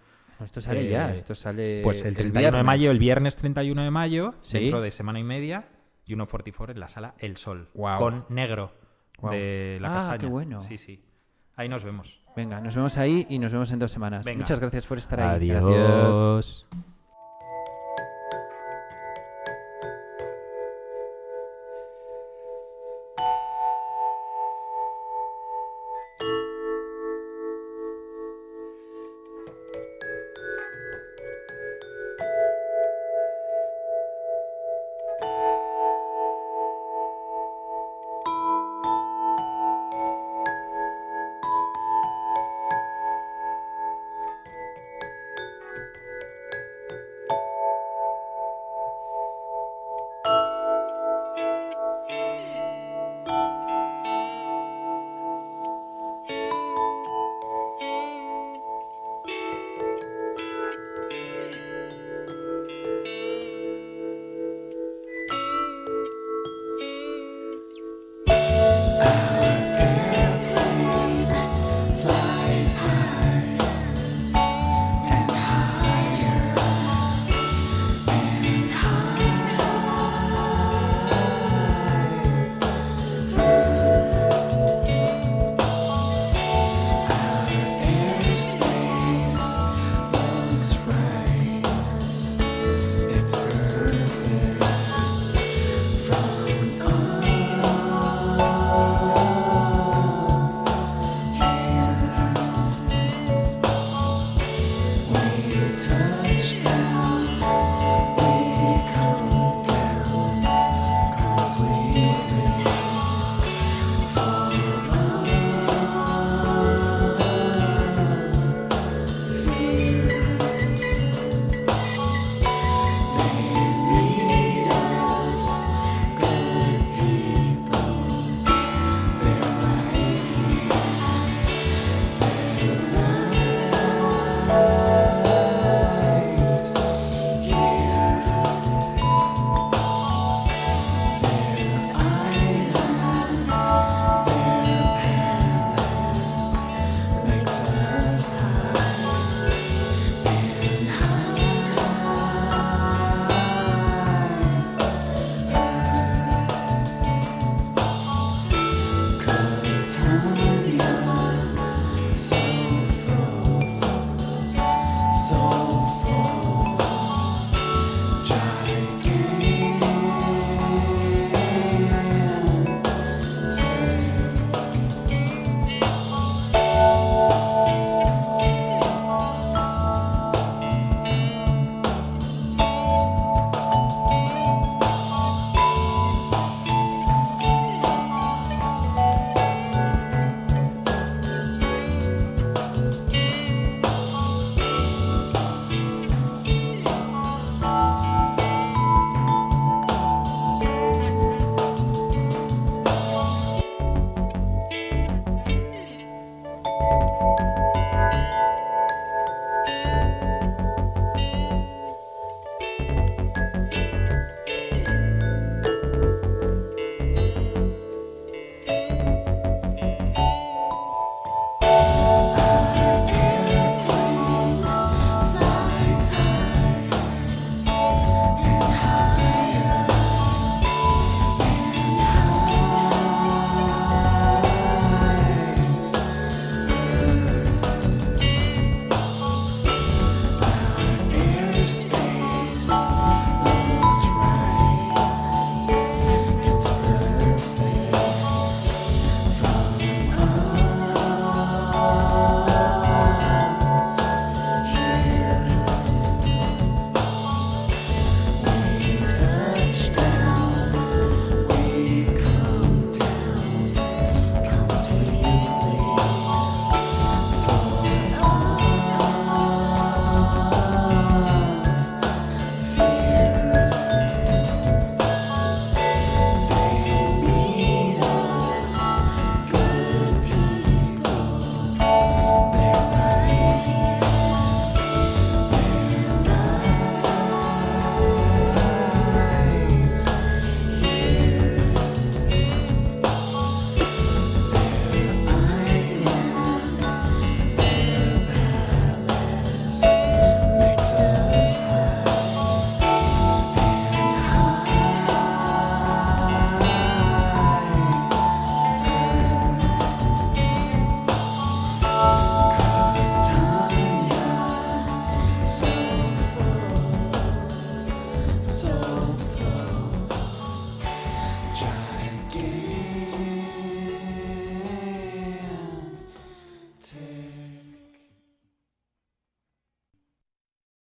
[0.45, 2.65] Esto sale ya, Eh, esto sale Pues el 31 de viernes.
[2.65, 4.59] mayo, el viernes 31 de mayo, Sí.
[4.59, 5.69] dentro de semana y media,
[6.09, 7.99] Juno 44 en la sala El Sol, Guau.
[7.99, 8.73] con negro
[9.19, 9.33] Guau.
[9.35, 10.19] de la Ah, castaña.
[10.19, 10.61] qué bueno.
[10.61, 11.05] Sí, sí.
[11.57, 12.23] Ahí nos vemos.
[12.37, 14.25] Venga, nos vemos ahí y nos vemos en dos semanas.
[14.25, 14.39] Venga.
[14.39, 15.49] Muchas gracias por estar ahí.
[15.49, 15.63] Gracias.
[15.63, 16.67] Adiós.